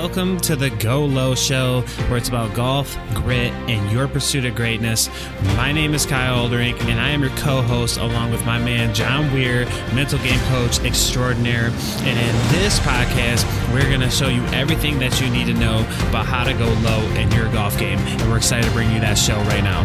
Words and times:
Welcome 0.00 0.40
to 0.40 0.56
the 0.56 0.70
Go 0.70 1.04
Low 1.04 1.34
Show, 1.34 1.82
where 2.08 2.16
it's 2.16 2.30
about 2.30 2.54
golf, 2.54 2.96
grit, 3.12 3.52
and 3.68 3.92
your 3.92 4.08
pursuit 4.08 4.46
of 4.46 4.54
greatness. 4.54 5.10
My 5.56 5.72
name 5.72 5.92
is 5.92 6.06
Kiel 6.06 6.16
Alderink, 6.16 6.80
and 6.84 6.98
I 6.98 7.10
am 7.10 7.20
your 7.20 7.36
co 7.36 7.60
host, 7.60 7.98
along 7.98 8.30
with 8.30 8.42
my 8.46 8.58
man, 8.58 8.94
John 8.94 9.30
Weir, 9.34 9.66
mental 9.94 10.18
game 10.20 10.40
coach 10.48 10.80
extraordinaire. 10.80 11.66
And 11.66 12.18
in 12.18 12.34
this 12.50 12.80
podcast, 12.80 13.44
we're 13.74 13.90
going 13.90 14.00
to 14.00 14.10
show 14.10 14.28
you 14.28 14.42
everything 14.56 14.98
that 15.00 15.20
you 15.20 15.28
need 15.28 15.44
to 15.48 15.54
know 15.54 15.80
about 16.08 16.24
how 16.24 16.44
to 16.44 16.54
go 16.54 16.72
low 16.80 17.02
in 17.20 17.30
your 17.32 17.52
golf 17.52 17.78
game. 17.78 17.98
And 17.98 18.22
we're 18.22 18.38
excited 18.38 18.64
to 18.64 18.72
bring 18.72 18.90
you 18.92 19.00
that 19.00 19.18
show 19.18 19.36
right 19.52 19.62
now. 19.62 19.82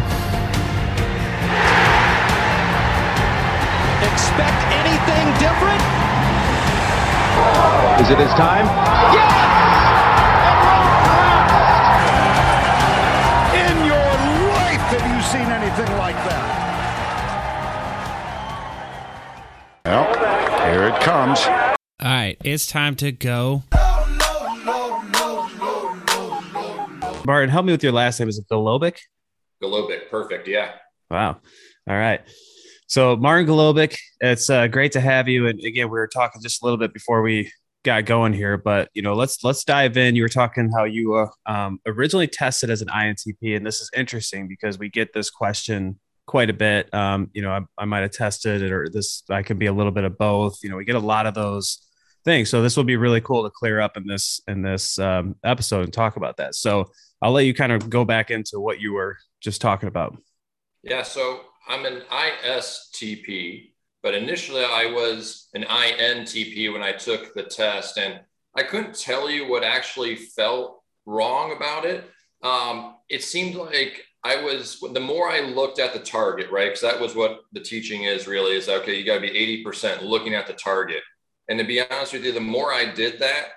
Expect 4.00 4.64
anything 4.80 5.26
different? 5.44 5.82
Is 8.00 8.08
it 8.08 8.18
his 8.18 8.32
time? 8.32 8.64
Yes! 9.12 9.75
Comes. 21.06 21.46
All 21.46 21.76
right, 22.02 22.36
it's 22.42 22.66
time 22.66 22.96
to 22.96 23.12
go. 23.12 23.62
Martin, 27.24 27.48
help 27.48 27.64
me 27.64 27.70
with 27.70 27.84
your 27.84 27.92
last 27.92 28.18
name. 28.18 28.28
Is 28.28 28.40
it 28.40 28.46
Golobic? 28.50 28.98
Golobic, 29.62 30.10
perfect. 30.10 30.48
Yeah. 30.48 30.72
Wow. 31.08 31.40
All 31.88 31.96
right. 31.96 32.22
So 32.88 33.14
Martin 33.14 33.46
Golobic, 33.46 33.96
it's 34.20 34.50
uh, 34.50 34.66
great 34.66 34.90
to 34.92 35.00
have 35.00 35.28
you. 35.28 35.46
And 35.46 35.60
again, 35.60 35.86
we 35.86 35.92
were 35.92 36.08
talking 36.08 36.42
just 36.42 36.60
a 36.60 36.64
little 36.64 36.78
bit 36.78 36.92
before 36.92 37.22
we 37.22 37.52
got 37.84 38.04
going 38.04 38.32
here, 38.32 38.56
but 38.56 38.90
you 38.92 39.02
know, 39.02 39.14
let's 39.14 39.44
let's 39.44 39.62
dive 39.62 39.96
in. 39.96 40.16
You 40.16 40.22
were 40.22 40.28
talking 40.28 40.72
how 40.76 40.84
you 40.84 41.14
uh, 41.14 41.28
um, 41.46 41.78
originally 41.86 42.26
tested 42.26 42.68
as 42.68 42.82
an 42.82 42.88
INTP, 42.88 43.56
and 43.56 43.64
this 43.64 43.80
is 43.80 43.88
interesting 43.96 44.48
because 44.48 44.76
we 44.76 44.88
get 44.88 45.12
this 45.12 45.30
question 45.30 46.00
quite 46.26 46.50
a 46.50 46.52
bit. 46.52 46.92
Um, 46.92 47.30
you 47.32 47.42
know, 47.42 47.50
I, 47.50 47.60
I 47.78 47.84
might 47.84 48.00
have 48.00 48.10
tested 48.10 48.62
it, 48.62 48.72
or 48.72 48.88
this 48.88 49.22
I 49.30 49.42
could 49.42 49.58
be 49.58 49.66
a 49.66 49.72
little 49.72 49.92
bit 49.92 50.04
of 50.04 50.18
both. 50.18 50.62
You 50.62 50.70
know, 50.70 50.76
we 50.76 50.84
get 50.84 50.96
a 50.96 51.00
lot 51.00 51.26
of 51.26 51.34
those 51.34 51.78
things, 52.24 52.50
so 52.50 52.62
this 52.62 52.76
will 52.76 52.84
be 52.84 52.96
really 52.96 53.20
cool 53.20 53.44
to 53.44 53.50
clear 53.50 53.80
up 53.80 53.96
in 53.96 54.06
this 54.06 54.40
in 54.48 54.62
this 54.62 54.98
um, 54.98 55.36
episode 55.44 55.84
and 55.84 55.92
talk 55.92 56.16
about 56.16 56.36
that. 56.38 56.54
So 56.54 56.90
I'll 57.22 57.32
let 57.32 57.46
you 57.46 57.54
kind 57.54 57.72
of 57.72 57.88
go 57.88 58.04
back 58.04 58.30
into 58.30 58.60
what 58.60 58.80
you 58.80 58.92
were 58.92 59.16
just 59.40 59.60
talking 59.60 59.88
about. 59.88 60.16
Yeah. 60.82 61.02
So 61.02 61.40
I'm 61.68 61.84
an 61.86 62.02
ISTP, 62.10 63.70
but 64.02 64.14
initially 64.14 64.64
I 64.64 64.86
was 64.86 65.48
an 65.54 65.62
INTP 65.64 66.72
when 66.72 66.82
I 66.82 66.92
took 66.92 67.34
the 67.34 67.44
test, 67.44 67.98
and 67.98 68.20
I 68.54 68.62
couldn't 68.62 68.98
tell 68.98 69.30
you 69.30 69.48
what 69.48 69.64
actually 69.64 70.16
felt 70.16 70.82
wrong 71.06 71.52
about 71.52 71.84
it. 71.84 72.04
Um, 72.42 72.96
it 73.08 73.22
seemed 73.22 73.54
like 73.54 74.04
I 74.26 74.42
was 74.42 74.80
the 74.92 74.98
more 74.98 75.28
I 75.28 75.40
looked 75.40 75.78
at 75.78 75.92
the 75.92 76.00
target, 76.00 76.50
right? 76.50 76.66
Because 76.66 76.80
that 76.80 77.00
was 77.00 77.14
what 77.14 77.42
the 77.52 77.60
teaching 77.60 78.02
is 78.02 78.26
really 78.26 78.56
is 78.56 78.68
okay, 78.68 78.98
you 78.98 79.06
got 79.06 79.16
to 79.16 79.20
be 79.20 79.62
80% 79.64 80.02
looking 80.02 80.34
at 80.34 80.48
the 80.48 80.52
target. 80.52 81.02
And 81.48 81.58
to 81.60 81.64
be 81.64 81.80
honest 81.80 82.12
with 82.12 82.24
you, 82.24 82.32
the 82.32 82.40
more 82.40 82.72
I 82.72 82.92
did 82.92 83.20
that, 83.20 83.50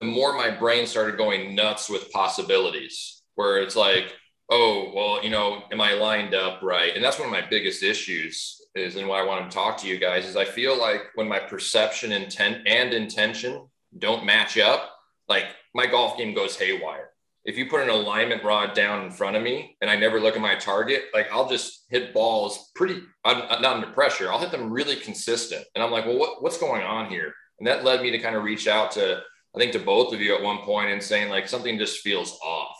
the 0.00 0.06
more 0.06 0.32
my 0.32 0.50
brain 0.50 0.86
started 0.86 1.18
going 1.18 1.54
nuts 1.54 1.90
with 1.90 2.10
possibilities, 2.12 3.22
where 3.34 3.58
it's 3.58 3.76
like, 3.76 4.14
oh, 4.50 4.90
well, 4.94 5.22
you 5.22 5.28
know, 5.28 5.64
am 5.70 5.82
I 5.82 5.92
lined 5.92 6.34
up 6.34 6.62
right? 6.62 6.94
And 6.94 7.04
that's 7.04 7.18
one 7.18 7.28
of 7.28 7.32
my 7.32 7.46
biggest 7.46 7.82
issues 7.82 8.58
is 8.74 8.96
and 8.96 9.08
why 9.08 9.20
I 9.20 9.26
want 9.26 9.50
to 9.50 9.54
talk 9.54 9.76
to 9.78 9.88
you 9.88 9.98
guys 9.98 10.24
is 10.24 10.36
I 10.36 10.46
feel 10.46 10.78
like 10.78 11.02
when 11.14 11.28
my 11.28 11.40
perception 11.40 12.12
intent 12.12 12.66
and 12.66 12.94
intention 12.94 13.66
don't 13.98 14.24
match 14.24 14.56
up, 14.56 14.92
like 15.28 15.46
my 15.74 15.86
golf 15.86 16.16
game 16.16 16.34
goes 16.34 16.56
haywire. 16.56 17.10
If 17.46 17.56
you 17.56 17.66
put 17.70 17.80
an 17.80 17.88
alignment 17.88 18.42
rod 18.42 18.74
down 18.74 19.04
in 19.04 19.10
front 19.10 19.36
of 19.36 19.42
me 19.42 19.76
and 19.80 19.88
I 19.88 19.94
never 19.94 20.20
look 20.20 20.34
at 20.34 20.42
my 20.42 20.56
target, 20.56 21.04
like 21.14 21.28
I'll 21.32 21.48
just 21.48 21.86
hit 21.88 22.12
balls 22.12 22.72
pretty 22.74 23.00
I'm 23.24 23.62
not 23.62 23.76
under 23.76 23.86
pressure. 23.86 24.30
I'll 24.30 24.40
hit 24.40 24.50
them 24.50 24.70
really 24.70 24.96
consistent. 24.96 25.64
And 25.74 25.82
I'm 25.82 25.92
like, 25.92 26.06
well, 26.06 26.18
what, 26.18 26.42
what's 26.42 26.58
going 26.58 26.82
on 26.82 27.08
here? 27.08 27.32
And 27.58 27.66
that 27.66 27.84
led 27.84 28.02
me 28.02 28.10
to 28.10 28.18
kind 28.18 28.36
of 28.36 28.42
reach 28.42 28.66
out 28.66 28.90
to, 28.92 29.22
I 29.54 29.58
think 29.58 29.72
to 29.72 29.78
both 29.78 30.12
of 30.12 30.20
you 30.20 30.34
at 30.34 30.42
one 30.42 30.58
point 30.58 30.90
and 30.90 31.02
saying 31.02 31.30
like 31.30 31.48
something 31.48 31.78
just 31.78 32.00
feels 32.00 32.38
off. 32.44 32.76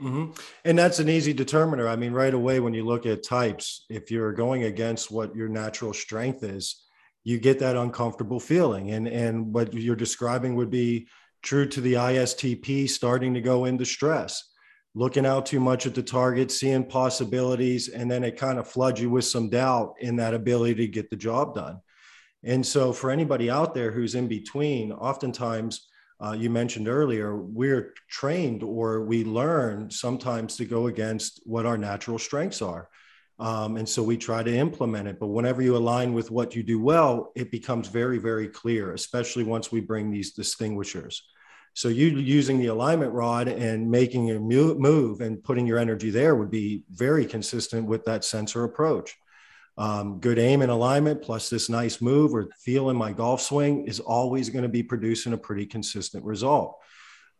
Mm-hmm. 0.00 0.32
And 0.64 0.78
that's 0.78 0.98
an 0.98 1.08
easy 1.08 1.32
determiner. 1.32 1.88
I 1.88 1.96
mean, 1.96 2.12
right 2.12 2.34
away, 2.34 2.60
when 2.60 2.74
you 2.74 2.84
look 2.84 3.06
at 3.06 3.22
types, 3.22 3.84
if 3.88 4.10
you're 4.10 4.32
going 4.32 4.64
against 4.64 5.10
what 5.10 5.34
your 5.34 5.48
natural 5.48 5.92
strength 5.92 6.42
is, 6.42 6.84
you 7.24 7.38
get 7.38 7.58
that 7.58 7.76
uncomfortable 7.76 8.40
feeling. 8.40 8.90
And, 8.90 9.08
and 9.08 9.52
what 9.52 9.72
you're 9.74 9.96
describing 9.96 10.54
would 10.56 10.70
be 10.70 11.08
true 11.46 11.64
to 11.64 11.80
the 11.80 11.92
ISTP 11.92 12.90
starting 12.90 13.32
to 13.32 13.40
go 13.40 13.66
into 13.66 13.84
stress, 13.84 14.50
looking 14.96 15.24
out 15.24 15.46
too 15.46 15.60
much 15.60 15.86
at 15.86 15.94
the 15.94 16.02
target, 16.02 16.50
seeing 16.50 16.84
possibilities, 16.84 17.88
and 17.88 18.10
then 18.10 18.24
it 18.24 18.36
kind 18.36 18.58
of 18.58 18.68
floods 18.68 19.00
you 19.00 19.08
with 19.08 19.24
some 19.24 19.48
doubt 19.48 19.94
in 20.00 20.16
that 20.16 20.34
ability 20.34 20.74
to 20.74 20.88
get 20.88 21.08
the 21.08 21.16
job 21.16 21.54
done. 21.54 21.78
And 22.42 22.66
so, 22.66 22.92
for 22.92 23.12
anybody 23.12 23.48
out 23.48 23.74
there 23.74 23.92
who's 23.92 24.16
in 24.16 24.26
between, 24.26 24.90
oftentimes, 24.90 25.86
uh, 26.20 26.32
you 26.32 26.50
mentioned 26.50 26.88
earlier, 26.88 27.36
we're 27.36 27.94
trained 28.10 28.64
or 28.64 29.04
we 29.04 29.22
learn 29.22 29.88
sometimes 29.88 30.56
to 30.56 30.64
go 30.64 30.88
against 30.88 31.40
what 31.44 31.64
our 31.64 31.78
natural 31.78 32.18
strengths 32.18 32.60
are. 32.60 32.88
Um, 33.38 33.76
and 33.76 33.88
so 33.88 34.02
we 34.02 34.16
try 34.16 34.42
to 34.42 34.52
implement 34.52 35.06
it. 35.06 35.20
But 35.20 35.28
whenever 35.28 35.62
you 35.62 35.76
align 35.76 36.12
with 36.12 36.30
what 36.30 36.56
you 36.56 36.62
do 36.62 36.80
well, 36.80 37.32
it 37.36 37.50
becomes 37.52 37.86
very, 37.86 38.18
very 38.18 38.48
clear, 38.48 38.94
especially 38.94 39.44
once 39.44 39.70
we 39.70 39.80
bring 39.80 40.10
these 40.10 40.32
distinguishers. 40.32 41.22
So 41.76 41.88
you 41.88 42.08
using 42.08 42.58
the 42.58 42.66
alignment 42.66 43.12
rod 43.12 43.48
and 43.48 43.90
making 43.90 44.30
a 44.30 44.40
move 44.40 45.20
and 45.20 45.42
putting 45.44 45.66
your 45.66 45.78
energy 45.78 46.10
there 46.10 46.34
would 46.34 46.50
be 46.50 46.82
very 46.90 47.24
consistent 47.24 47.86
with 47.86 48.04
that 48.06 48.24
sensor 48.24 48.64
approach 48.64 49.16
um, 49.78 50.20
good 50.20 50.38
aim 50.38 50.62
and 50.62 50.70
alignment 50.70 51.22
plus 51.22 51.50
this 51.50 51.68
nice 51.68 52.00
move 52.00 52.34
or 52.34 52.48
feel 52.58 52.90
in 52.90 52.96
my 52.96 53.12
golf 53.12 53.42
swing 53.42 53.86
is 53.86 54.00
always 54.00 54.48
going 54.48 54.62
to 54.62 54.68
be 54.68 54.82
producing 54.82 55.32
a 55.32 55.38
pretty 55.38 55.66
consistent 55.66 56.24
result. 56.24 56.78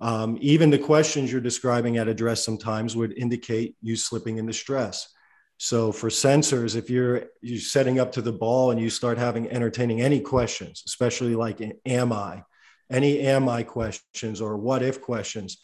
Um, 0.00 0.36
even 0.42 0.68
the 0.68 0.78
questions 0.78 1.32
you're 1.32 1.40
describing 1.40 1.96
at 1.96 2.08
address 2.08 2.44
sometimes 2.44 2.94
would 2.94 3.16
indicate 3.16 3.76
you 3.80 3.96
slipping 3.96 4.36
into 4.36 4.52
stress. 4.52 5.08
So 5.56 5.90
for 5.90 6.10
sensors, 6.10 6.76
if 6.76 6.90
you're 6.90 7.24
you're 7.40 7.58
setting 7.58 7.98
up 7.98 8.12
to 8.12 8.20
the 8.20 8.32
ball 8.32 8.72
and 8.72 8.78
you 8.78 8.90
start 8.90 9.16
having 9.16 9.50
entertaining 9.50 10.02
any 10.02 10.20
questions, 10.20 10.82
especially 10.84 11.34
like 11.34 11.62
am 11.86 12.12
I, 12.12 12.42
any 12.90 13.20
am 13.20 13.48
I 13.48 13.62
questions 13.62 14.40
or 14.40 14.56
what 14.56 14.82
if 14.82 15.00
questions, 15.00 15.58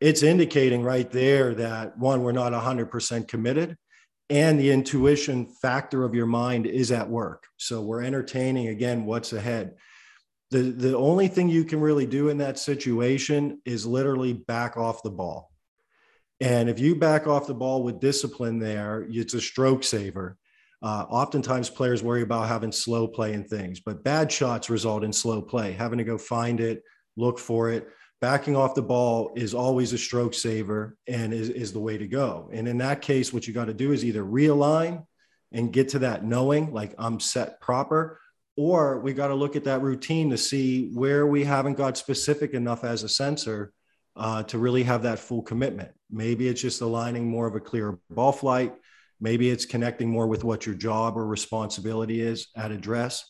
it's 0.00 0.22
indicating 0.22 0.82
right 0.82 1.10
there 1.10 1.54
that 1.54 1.96
one, 1.98 2.22
we're 2.22 2.32
not 2.32 2.52
100% 2.52 3.28
committed 3.28 3.76
and 4.32 4.58
the 4.58 4.70
intuition 4.70 5.46
factor 5.46 6.04
of 6.04 6.14
your 6.14 6.24
mind 6.24 6.66
is 6.66 6.90
at 6.90 7.10
work. 7.10 7.46
So 7.58 7.82
we're 7.82 8.02
entertaining 8.02 8.68
again 8.68 9.04
what's 9.04 9.34
ahead. 9.34 9.74
The, 10.50 10.62
the 10.62 10.96
only 10.96 11.28
thing 11.28 11.50
you 11.50 11.64
can 11.64 11.80
really 11.82 12.06
do 12.06 12.30
in 12.30 12.38
that 12.38 12.58
situation 12.58 13.60
is 13.66 13.84
literally 13.84 14.32
back 14.32 14.78
off 14.78 15.02
the 15.02 15.10
ball. 15.10 15.50
And 16.40 16.70
if 16.70 16.78
you 16.78 16.96
back 16.96 17.26
off 17.26 17.46
the 17.46 17.54
ball 17.54 17.82
with 17.82 18.00
discipline 18.00 18.58
there, 18.58 19.06
it's 19.08 19.34
a 19.34 19.40
stroke 19.40 19.84
saver. 19.84 20.38
Uh, 20.82 21.06
oftentimes, 21.08 21.70
players 21.70 22.02
worry 22.02 22.22
about 22.22 22.48
having 22.48 22.72
slow 22.72 23.06
play 23.06 23.34
and 23.34 23.48
things, 23.48 23.80
but 23.80 24.02
bad 24.02 24.30
shots 24.30 24.68
result 24.68 25.04
in 25.04 25.12
slow 25.12 25.40
play, 25.40 25.72
having 25.72 25.98
to 25.98 26.04
go 26.04 26.18
find 26.18 26.60
it, 26.60 26.82
look 27.16 27.38
for 27.38 27.70
it 27.70 27.88
backing 28.22 28.54
off 28.54 28.76
the 28.76 28.82
ball 28.82 29.32
is 29.34 29.52
always 29.52 29.92
a 29.92 29.98
stroke 29.98 30.32
saver 30.32 30.96
and 31.08 31.34
is, 31.34 31.48
is 31.48 31.72
the 31.72 31.80
way 31.80 31.98
to 31.98 32.06
go. 32.06 32.48
And 32.52 32.68
in 32.68 32.78
that 32.78 33.02
case, 33.02 33.32
what 33.32 33.48
you 33.48 33.52
got 33.52 33.64
to 33.64 33.74
do 33.74 33.90
is 33.90 34.04
either 34.04 34.24
realign 34.24 35.04
and 35.50 35.72
get 35.72 35.88
to 35.90 35.98
that 35.98 36.24
knowing, 36.24 36.72
like 36.72 36.94
I'm 36.98 37.18
set 37.18 37.60
proper, 37.60 38.20
or 38.56 39.00
we 39.00 39.12
got 39.12 39.28
to 39.28 39.34
look 39.34 39.56
at 39.56 39.64
that 39.64 39.82
routine 39.82 40.30
to 40.30 40.38
see 40.38 40.90
where 40.94 41.26
we 41.26 41.42
haven't 41.42 41.74
got 41.74 41.96
specific 41.96 42.54
enough 42.54 42.84
as 42.84 43.02
a 43.02 43.08
sensor 43.08 43.72
uh, 44.14 44.44
to 44.44 44.56
really 44.56 44.84
have 44.84 45.02
that 45.02 45.18
full 45.18 45.42
commitment. 45.42 45.90
Maybe 46.08 46.46
it's 46.46 46.62
just 46.62 46.80
aligning 46.80 47.28
more 47.28 47.48
of 47.48 47.56
a 47.56 47.60
clear 47.60 47.98
ball 48.08 48.32
flight. 48.32 48.72
Maybe 49.22 49.50
it's 49.50 49.64
connecting 49.64 50.10
more 50.10 50.26
with 50.26 50.42
what 50.42 50.66
your 50.66 50.74
job 50.74 51.16
or 51.16 51.24
responsibility 51.24 52.20
is 52.20 52.48
at 52.56 52.72
address 52.72 53.24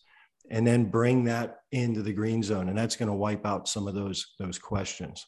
and 0.50 0.66
then 0.66 0.86
bring 0.86 1.24
that 1.24 1.58
into 1.70 2.00
the 2.02 2.14
green 2.14 2.42
zone 2.42 2.70
and 2.70 2.78
that's 2.78 2.96
going 2.96 3.08
to 3.08 3.14
wipe 3.14 3.44
out 3.44 3.68
some 3.68 3.86
of 3.86 3.94
those 3.94 4.32
those 4.38 4.58
questions. 4.58 5.26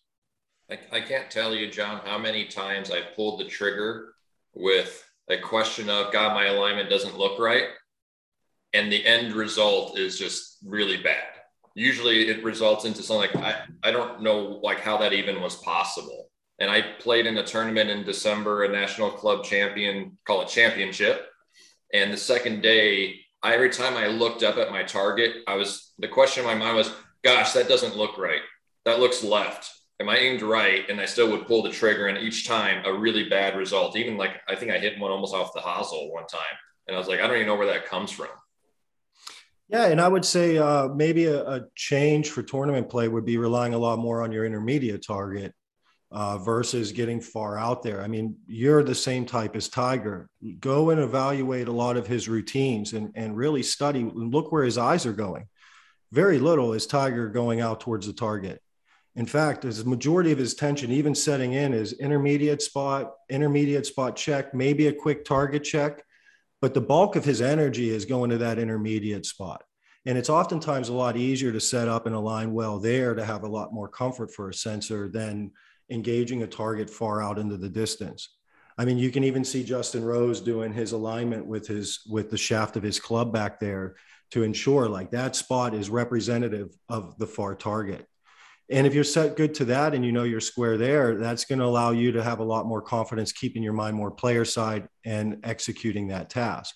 I, 0.71 0.79
I 0.91 1.01
can't 1.03 1.31
tell 1.31 1.55
you 1.55 1.71
john 1.71 2.01
how 2.07 2.17
many 2.17 2.47
times 2.47 2.91
i 2.91 3.03
pulled 3.15 3.39
the 3.39 3.45
trigger 3.45 4.15
with 4.55 5.05
a 5.29 5.37
question 5.37 5.91
of 5.91 6.11
god 6.11 6.35
my 6.35 6.47
alignment 6.47 6.89
doesn't 6.89 7.19
look 7.19 7.39
right 7.39 7.69
and 8.73 8.91
the 8.91 9.05
end 9.05 9.35
result 9.35 9.99
is 9.99 10.19
just 10.19 10.59
really 10.65 10.97
bad. 10.97 11.23
Usually 11.77 12.29
it 12.29 12.43
results 12.43 12.87
into 12.87 13.03
something 13.03 13.31
like 13.31 13.37
i, 13.37 13.89
I 13.89 13.91
don't 13.91 14.23
know 14.23 14.61
like 14.63 14.81
how 14.81 14.97
that 14.97 15.13
even 15.13 15.43
was 15.43 15.57
possible 15.57 16.31
and 16.59 16.71
i 16.71 16.81
played 16.81 17.27
in 17.27 17.37
a 17.39 17.45
tournament 17.45 17.91
in 17.91 18.05
december 18.05 18.65
a 18.65 18.69
national 18.69 19.11
club 19.11 19.45
champion 19.45 20.17
call 20.27 20.43
it 20.43 20.49
championship 20.49 21.29
and 21.93 22.13
the 22.13 22.17
second 22.17 22.61
day 22.61 23.21
I, 23.45 23.53
every 23.53 23.69
time 23.69 23.95
I 23.95 24.07
looked 24.07 24.43
up 24.43 24.57
at 24.57 24.73
my 24.73 24.83
target, 24.83 25.37
I 25.47 25.55
was 25.55 25.93
the 25.99 26.09
question 26.09 26.43
in 26.43 26.49
my 26.49 26.57
mind 26.57 26.77
was, 26.77 26.91
gosh, 27.23 27.53
that 27.53 27.69
doesn't 27.69 27.97
look 27.97 28.17
right. 28.17 28.41
That 28.87 29.01
looks 29.01 29.23
left. 29.23 29.71
am 30.01 30.09
I 30.09 30.17
aimed 30.17 30.41
right? 30.41 30.89
And 30.89 30.99
I 30.99 31.05
still 31.05 31.31
would 31.31 31.47
pull 31.47 31.63
the 31.63 31.71
trigger, 31.71 32.09
and 32.09 32.19
each 32.19 32.49
time 32.49 32.85
a 32.87 32.93
really 32.93 33.29
bad 33.29 33.57
result. 33.57 33.97
Even 33.97 34.17
like 34.17 34.41
I 34.49 34.57
think 34.57 34.73
I 34.73 34.79
hit 34.79 34.99
one 34.99 35.13
almost 35.13 35.35
off 35.35 35.53
the 35.53 35.61
hosel 35.61 36.11
one 36.11 36.27
time, 36.27 36.57
and 36.89 36.97
I 36.97 36.99
was 36.99 37.07
like, 37.07 37.21
I 37.21 37.27
don't 37.27 37.37
even 37.37 37.47
know 37.47 37.57
where 37.57 37.67
that 37.67 37.87
comes 37.87 38.11
from. 38.11 38.29
Yeah, 39.69 39.87
and 39.87 40.01
I 40.01 40.09
would 40.09 40.25
say 40.25 40.59
uh, 40.59 40.89
maybe 40.89 41.27
a, 41.27 41.43
a, 41.43 41.63
change 41.75 42.29
for 42.31 42.43
tournament 42.43 42.91
play 42.91 43.09
would 43.09 43.25
be 43.25 43.39
relying 43.39 43.73
a 43.73 43.79
lot 43.79 43.99
more 43.99 44.23
on 44.23 44.31
your 44.31 44.45
intermediate 44.45 45.03
target 45.07 45.55
uh, 46.15 46.39
versus 46.39 46.93
getting 46.93 47.21
far 47.21 47.59
out 47.59 47.83
there. 47.83 48.01
I 48.01 48.07
mean, 48.07 48.37
you're 48.47 48.85
the 48.85 48.95
same 48.95 49.27
type 49.27 49.57
as 49.57 49.69
Tiger. 49.69 50.31
Go 50.61 50.91
and 50.91 51.01
evaluate 51.01 51.67
a 51.67 51.73
lot 51.73 51.97
of 51.97 52.07
his 52.07 52.29
routines 52.29 52.93
and, 52.93 53.11
and 53.17 53.37
really 53.37 53.65
study 53.65 54.03
and 54.03 54.33
look 54.33 54.53
where 54.53 54.63
his 54.63 54.79
eyes 54.79 55.07
are 55.07 55.13
going. 55.13 55.49
Very 56.13 56.39
little 56.39 56.73
is 56.73 56.87
Tiger 56.87 57.29
going 57.29 57.61
out 57.61 57.81
towards 57.81 58.07
the 58.07 58.13
target. 58.13 58.63
In 59.17 59.27
fact, 59.27 59.65
as 59.65 59.79
his 59.79 59.87
majority 59.87 60.31
of 60.31 60.39
his 60.39 60.55
tension, 60.55 60.93
even 60.93 61.17
setting 61.17 61.55
in, 61.55 61.75
is 61.75 61.95
intermediate 61.95 62.63
spot, 62.63 63.15
intermediate 63.29 63.85
spot 63.85 64.15
check, 64.15 64.55
maybe 64.55 64.87
a 64.87 64.93
quick 64.93 65.25
target 65.25 65.65
check, 65.65 66.05
but 66.61 66.75
the 66.75 66.81
bulk 66.81 67.17
of 67.17 67.25
his 67.25 67.43
energy 67.43 67.91
is 67.91 68.05
going 68.05 68.31
to 68.31 68.39
that 68.39 68.61
intermediate 68.61 69.27
spot. 69.27 69.65
And 70.07 70.17
it's 70.17 70.31
oftentimes 70.31 70.91
a 70.91 70.95
lot 70.95 71.17
easier 71.17 71.51
to 71.51 71.61
set 71.61 71.89
up 71.89 72.07
and 72.07 72.15
align 72.15 72.53
well 72.53 72.79
there 72.79 73.17
to 73.17 73.25
have 73.25 73.43
a 73.43 73.49
lot 73.49 73.73
more 73.73 73.89
comfort 73.89 74.33
for 74.33 74.49
a 74.49 74.55
sensor 74.55 75.09
than 75.09 75.51
engaging 75.91 76.43
a 76.43 76.47
target 76.47 76.91
far 76.91 77.23
out 77.23 77.39
into 77.39 77.57
the 77.57 77.69
distance. 77.69 78.37
I 78.77 78.85
mean, 78.85 78.99
you 78.99 79.11
can 79.11 79.25
even 79.25 79.45
see 79.45 79.63
Justin 79.63 80.05
Rose 80.05 80.41
doing 80.41 80.73
his 80.73 80.93
alignment 80.93 81.47
with 81.47 81.67
his 81.67 82.01
with 82.09 82.31
the 82.31 82.37
shaft 82.37 82.77
of 82.77 82.83
his 82.83 82.99
club 82.99 83.33
back 83.33 83.61
there 83.61 83.97
to 84.33 84.43
ensure 84.43 84.89
like 84.89 85.13
that 85.13 85.37
spot 85.37 85.75
is 85.75 85.91
representative 85.91 86.75
of 86.89 87.17
the 87.19 87.27
far 87.27 87.55
target. 87.55 88.07
And 88.71 88.87
if 88.87 88.95
you're 88.95 89.05
set 89.05 89.37
good 89.37 89.55
to 89.57 89.67
that 89.67 89.95
and 89.95 90.05
you 90.05 90.11
know 90.11 90.23
you're 90.23 90.41
square 90.41 90.77
there, 90.79 91.17
that's 91.17 91.45
going 91.45 91.59
to 91.59 91.67
allow 91.67 91.91
you 91.91 92.13
to 92.13 92.23
have 92.23 92.39
a 92.39 92.45
lot 92.45 92.67
more 92.67 92.81
confidence, 92.81 93.31
keeping 93.31 93.63
your 93.63 93.75
mind 93.75 93.95
more 93.95 94.11
player 94.11 94.45
side 94.45 94.89
and 95.05 95.41
executing 95.45 96.09
that 96.09 96.31
task. 96.31 96.75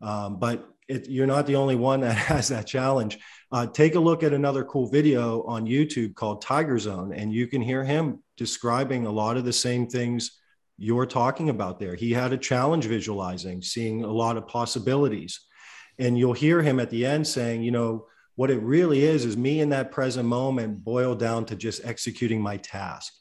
Um, 0.00 0.38
but 0.38 0.68
it, 0.88 1.08
you're 1.08 1.26
not 1.26 1.46
the 1.46 1.56
only 1.56 1.76
one 1.76 2.00
that 2.00 2.16
has 2.16 2.48
that 2.48 2.66
challenge. 2.66 3.18
Uh, 3.50 3.66
take 3.66 3.94
a 3.94 4.00
look 4.00 4.22
at 4.22 4.32
another 4.32 4.64
cool 4.64 4.88
video 4.88 5.42
on 5.44 5.66
YouTube 5.66 6.14
called 6.14 6.42
Tiger 6.42 6.78
Zone, 6.78 7.12
and 7.12 7.32
you 7.32 7.46
can 7.46 7.60
hear 7.60 7.84
him 7.84 8.21
describing 8.42 9.06
a 9.06 9.12
lot 9.12 9.36
of 9.36 9.44
the 9.44 9.52
same 9.52 9.86
things 9.86 10.40
you're 10.76 11.06
talking 11.06 11.48
about 11.48 11.78
there. 11.78 11.94
He 11.94 12.12
had 12.12 12.32
a 12.32 12.36
challenge 12.36 12.86
visualizing, 12.86 13.62
seeing 13.62 14.02
a 14.02 14.10
lot 14.10 14.36
of 14.36 14.48
possibilities. 14.48 15.38
And 16.00 16.18
you'll 16.18 16.32
hear 16.32 16.60
him 16.60 16.80
at 16.80 16.90
the 16.90 17.06
end 17.06 17.24
saying, 17.24 17.62
you 17.62 17.70
know, 17.70 18.06
what 18.34 18.50
it 18.50 18.60
really 18.62 19.04
is 19.04 19.24
is 19.24 19.36
me 19.36 19.60
in 19.60 19.68
that 19.68 19.92
present 19.92 20.28
moment 20.28 20.82
boiled 20.82 21.20
down 21.20 21.44
to 21.46 21.54
just 21.56 21.84
executing 21.84 22.40
my 22.40 22.56
task 22.56 23.12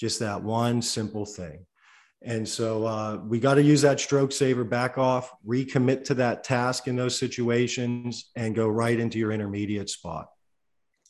just 0.00 0.18
that 0.18 0.42
one 0.42 0.82
simple 0.82 1.24
thing 1.26 1.64
and 2.22 2.48
so 2.48 2.84
uh, 2.84 3.16
we 3.28 3.38
got 3.38 3.54
to 3.54 3.62
use 3.62 3.82
that 3.82 4.00
stroke 4.00 4.32
saver 4.32 4.64
back 4.64 4.98
off 4.98 5.32
recommit 5.46 6.04
to 6.04 6.14
that 6.14 6.44
task 6.44 6.88
in 6.88 6.96
those 6.96 7.18
situations 7.18 8.30
and 8.34 8.54
go 8.54 8.66
right 8.66 8.98
into 8.98 9.18
your 9.18 9.32
intermediate 9.32 9.90
spot 9.90 10.28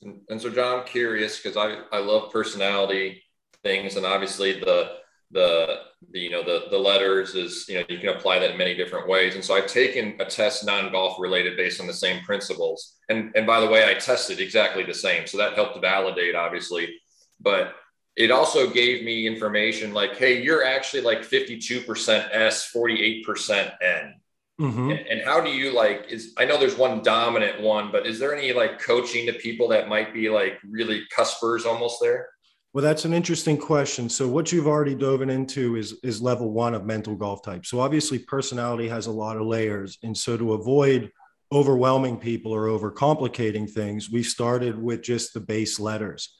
and, 0.02 0.20
and 0.28 0.40
so 0.40 0.50
john 0.50 0.80
i'm 0.80 0.86
curious 0.86 1.40
because 1.40 1.56
I, 1.56 1.82
I 1.92 2.00
love 2.00 2.32
personality 2.32 3.22
things. 3.62 3.96
And 3.96 4.06
obviously 4.06 4.60
the 4.60 4.98
the, 5.30 5.80
the 6.12 6.20
you 6.20 6.30
know 6.30 6.42
the 6.42 6.64
the 6.70 6.78
letters 6.78 7.34
is 7.34 7.66
you 7.68 7.74
know 7.74 7.84
you 7.88 7.98
can 7.98 8.08
apply 8.08 8.38
that 8.38 8.52
in 8.52 8.58
many 8.58 8.74
different 8.74 9.08
ways. 9.08 9.34
And 9.34 9.44
so 9.44 9.54
i've 9.54 9.66
taken 9.66 10.16
a 10.20 10.24
test 10.24 10.64
non-golf 10.64 11.20
related 11.20 11.56
based 11.56 11.80
on 11.80 11.86
the 11.86 11.92
same 11.92 12.22
principles. 12.24 12.96
And 13.08 13.30
and 13.34 13.46
by 13.46 13.60
the 13.60 13.68
way 13.68 13.88
i 13.88 13.94
tested 13.94 14.40
exactly 14.40 14.84
the 14.84 14.94
same. 14.94 15.26
So 15.26 15.36
that 15.38 15.54
helped 15.54 15.74
to 15.74 15.80
validate 15.80 16.34
obviously. 16.34 16.94
But 17.40 17.74
it 18.16 18.32
also 18.32 18.68
gave 18.68 19.04
me 19.04 19.26
information 19.26 19.92
like 19.92 20.16
hey 20.16 20.42
you're 20.42 20.64
actually 20.64 21.02
like 21.02 21.20
52% 21.20 22.28
s 22.32 22.70
48% 22.74 23.72
n. 23.82 24.14
Mm-hmm. 24.60 24.90
and, 24.90 25.06
and 25.06 25.22
how 25.24 25.40
do 25.40 25.50
you 25.50 25.72
like 25.72 26.06
is 26.08 26.34
i 26.36 26.44
know 26.44 26.58
there's 26.58 26.76
one 26.76 27.00
dominant 27.00 27.60
one 27.60 27.92
but 27.92 28.08
is 28.08 28.18
there 28.18 28.34
any 28.34 28.52
like 28.52 28.80
coaching 28.80 29.24
to 29.26 29.32
people 29.34 29.68
that 29.68 29.88
might 29.88 30.12
be 30.12 30.28
like 30.28 30.58
really 30.68 31.02
cuspers 31.16 31.64
almost 31.64 32.00
there 32.00 32.28
well, 32.72 32.84
that's 32.84 33.04
an 33.04 33.14
interesting 33.14 33.56
question. 33.56 34.08
So, 34.08 34.28
what 34.28 34.52
you've 34.52 34.66
already 34.66 34.94
dove 34.94 35.22
into 35.22 35.76
is 35.76 35.94
is 36.02 36.20
level 36.20 36.52
one 36.52 36.74
of 36.74 36.84
mental 36.84 37.16
golf 37.16 37.42
type. 37.42 37.64
So, 37.64 37.80
obviously, 37.80 38.18
personality 38.18 38.88
has 38.88 39.06
a 39.06 39.12
lot 39.12 39.36
of 39.36 39.46
layers, 39.46 39.98
and 40.02 40.16
so 40.16 40.36
to 40.36 40.52
avoid 40.52 41.10
overwhelming 41.50 42.18
people 42.18 42.52
or 42.52 42.66
overcomplicating 42.66 43.70
things, 43.70 44.10
we 44.10 44.22
started 44.22 44.80
with 44.80 45.02
just 45.02 45.32
the 45.32 45.40
base 45.40 45.80
letters 45.80 46.36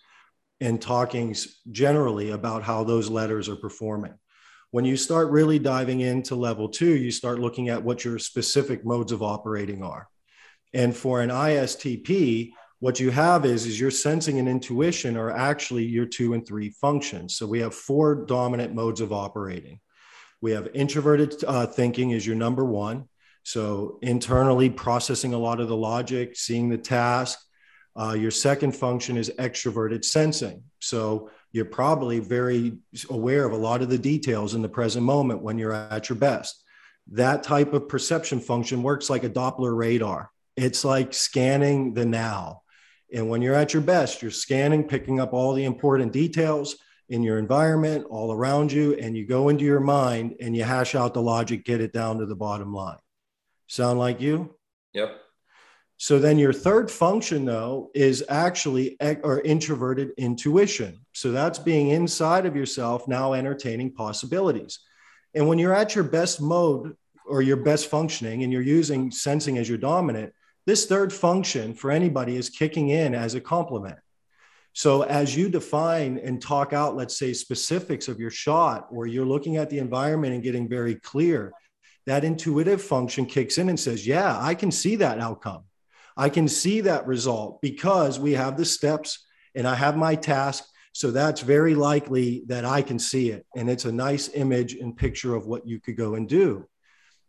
and 0.61 0.83
talking 0.83 1.35
generally 1.71 2.31
about 2.31 2.63
how 2.63 2.85
those 2.85 3.09
letters 3.09 3.49
are 3.49 3.57
performing. 3.57 4.15
When 4.71 4.85
you 4.85 4.99
start 4.99 5.31
really 5.31 5.59
diving 5.59 6.01
into 6.01 6.35
level 6.35 6.69
two, 6.69 6.95
you 6.95 7.11
start 7.11 7.39
looking 7.39 7.71
at 7.71 7.83
what 7.83 8.05
your 8.05 8.19
specific 8.19 8.85
modes 8.85 9.13
of 9.13 9.23
operating 9.23 9.83
are. 9.83 10.09
And 10.75 10.95
for 10.95 11.23
an 11.23 11.31
ISTP, 11.31 12.51
what 12.81 13.01
you 13.01 13.11
have 13.11 13.45
is 13.45 13.67
is 13.67 13.81
your 13.81 13.91
sensing 13.91 14.39
and 14.39 14.49
intuition 14.49 15.17
are 15.17 15.31
actually 15.31 15.85
your 15.85 16.07
two 16.07 16.35
and 16.35 16.47
three 16.47 16.71
functions. 16.71 17.37
So 17.37 17.47
we 17.47 17.61
have 17.61 17.75
four 17.75 18.15
dominant 18.15 18.75
modes 18.75 19.01
of 19.01 19.13
operating. 19.13 19.81
We 20.41 20.53
have 20.53 20.69
introverted 20.75 21.35
uh, 21.45 21.67
thinking 21.67 22.13
is 22.13 22.27
your 22.27 22.37
number 22.37 22.65
one. 22.65 23.09
So 23.43 23.99
internally 24.03 24.71
processing 24.71 25.35
a 25.35 25.39
lot 25.39 25.59
of 25.59 25.69
the 25.69 25.77
logic 25.77 26.37
seeing 26.37 26.69
the 26.69 26.79
task. 26.79 27.39
Uh, 27.99 28.13
your 28.13 28.31
second 28.31 28.77
function 28.77 29.17
is 29.17 29.33
extroverted 29.39 30.05
sensing. 30.05 30.63
So 30.79 31.31
you're 31.51 31.65
probably 31.65 32.21
very 32.21 32.79
aware 33.11 33.45
of 33.45 33.53
a 33.53 33.57
lot 33.57 33.83
of 33.83 33.89
the 33.89 33.99
details 33.99 34.55
in 34.55 34.63
the 34.63 34.69
present 34.69 35.05
moment 35.05 35.43
when 35.43 35.59
you're 35.59 35.73
at 35.73 36.09
your 36.09 36.19
best. 36.19 36.63
That 37.11 37.43
type 37.43 37.73
of 37.73 37.89
perception 37.89 38.39
function 38.39 38.85
works 38.85 39.11
like 39.11 39.25
a 39.25 39.31
doppler 39.31 39.77
radar. 39.77 40.31
It's 40.57 40.85
like 40.85 41.13
scanning 41.13 41.95
the 41.95 42.05
now 42.05 42.63
and 43.13 43.29
when 43.29 43.43
you're 43.43 43.55
at 43.55 43.73
your 43.73 43.83
best, 43.83 44.23
you're 44.23 44.31
scanning, 44.31 44.87
picking 44.87 45.21
up 45.21 45.33
all 45.33 45.55
the 45.55 45.65
important 45.65 46.13
details 46.13 46.77
in 47.09 47.23
your 47.23 47.39
environment, 47.39 48.07
all 48.11 48.33
around 48.33 48.71
you, 48.71 48.95
and 48.95 49.17
you 49.17 49.27
go 49.27 49.49
into 49.49 49.65
your 49.65 49.81
mind 49.81 50.37
and 50.41 50.55
you 50.55 50.63
hash 50.63 50.95
out 50.95 51.15
the 51.15 51.23
logic, 51.23 51.65
get 51.65 51.81
it 51.81 51.93
down 51.93 52.19
to 52.19 52.27
the 52.27 52.37
bottom 52.37 52.73
line. 52.73 52.99
Sound 53.67 53.99
like 53.99 54.21
you? 54.21 54.55
Yep. 54.93 55.19
So 55.97 56.19
then 56.19 56.39
your 56.39 56.53
third 56.53 56.91
function, 56.91 57.45
though, 57.45 57.91
is 57.95 58.25
actually 58.29 58.97
or 59.01 59.41
introverted 59.41 60.13
intuition. 60.17 61.01
So 61.13 61.33
that's 61.33 61.59
being 61.59 61.89
inside 61.89 62.47
of 62.47 62.55
yourself, 62.55 63.09
now 63.09 63.33
entertaining 63.33 63.93
possibilities. 63.93 64.79
And 65.35 65.49
when 65.49 65.59
you're 65.59 65.75
at 65.75 65.95
your 65.95 66.05
best 66.05 66.41
mode 66.41 66.97
or 67.27 67.43
your 67.43 67.57
best 67.57 67.89
functioning 67.91 68.45
and 68.45 68.53
you're 68.53 68.63
using 68.63 69.11
sensing 69.11 69.59
as 69.59 69.69
your 69.69 69.79
dominant, 69.79 70.33
this 70.69 70.85
third 70.85 71.11
function 71.11 71.73
for 71.73 71.91
anybody 71.91 72.37
is 72.37 72.51
kicking 72.51 72.91
in 72.91 73.15
as 73.15 73.35
a 73.35 73.41
complement. 73.41 73.97
So 74.75 75.01
as 75.01 75.35
you 75.35 75.49
define 75.49 76.21
and 76.23 76.43
talk 76.43 76.75
out, 76.75 76.95
let's 76.95 77.19
say, 77.19 77.33
specifics 77.33 78.07
of 78.07 78.21
your 78.21 78.31
shot, 78.31 78.87
or 78.91 79.07
you're 79.07 79.25
looking 79.25 79.57
at 79.57 79.71
the 79.71 79.79
environment 79.79 80.35
and 80.35 80.43
getting 80.43 80.69
very 80.69 80.97
clear, 80.97 81.55
that 82.05 82.23
intuitive 82.23 82.83
function 82.83 83.25
kicks 83.25 83.57
in 83.57 83.71
and 83.71 83.81
says, 83.81 84.07
Yeah, 84.07 84.39
I 84.39 84.55
can 84.55 84.71
see 84.71 84.97
that 84.97 85.21
outcome. 85.21 85.65
I 86.19 86.29
can 86.29 86.47
see 86.47 86.83
that 86.83 87.07
result 87.07 87.63
because 87.63 88.21
we 88.21 88.33
have 88.33 88.59
the 88.59 88.67
steps 88.67 89.25
and 89.55 89.67
I 89.67 89.75
have 89.75 89.97
my 89.97 90.17
task. 90.17 90.65
So 90.93 91.11
that's 91.11 91.41
very 91.41 91.77
likely 91.77 92.43
that 92.49 92.67
I 92.67 92.83
can 92.83 92.99
see 92.99 93.31
it. 93.31 93.47
And 93.57 93.71
it's 93.71 93.87
a 93.87 93.93
nice 93.93 94.29
image 94.35 94.75
and 94.75 94.95
picture 94.95 95.35
of 95.35 95.47
what 95.47 95.67
you 95.67 95.81
could 95.81 95.97
go 95.97 96.15
and 96.15 96.29
do. 96.29 96.69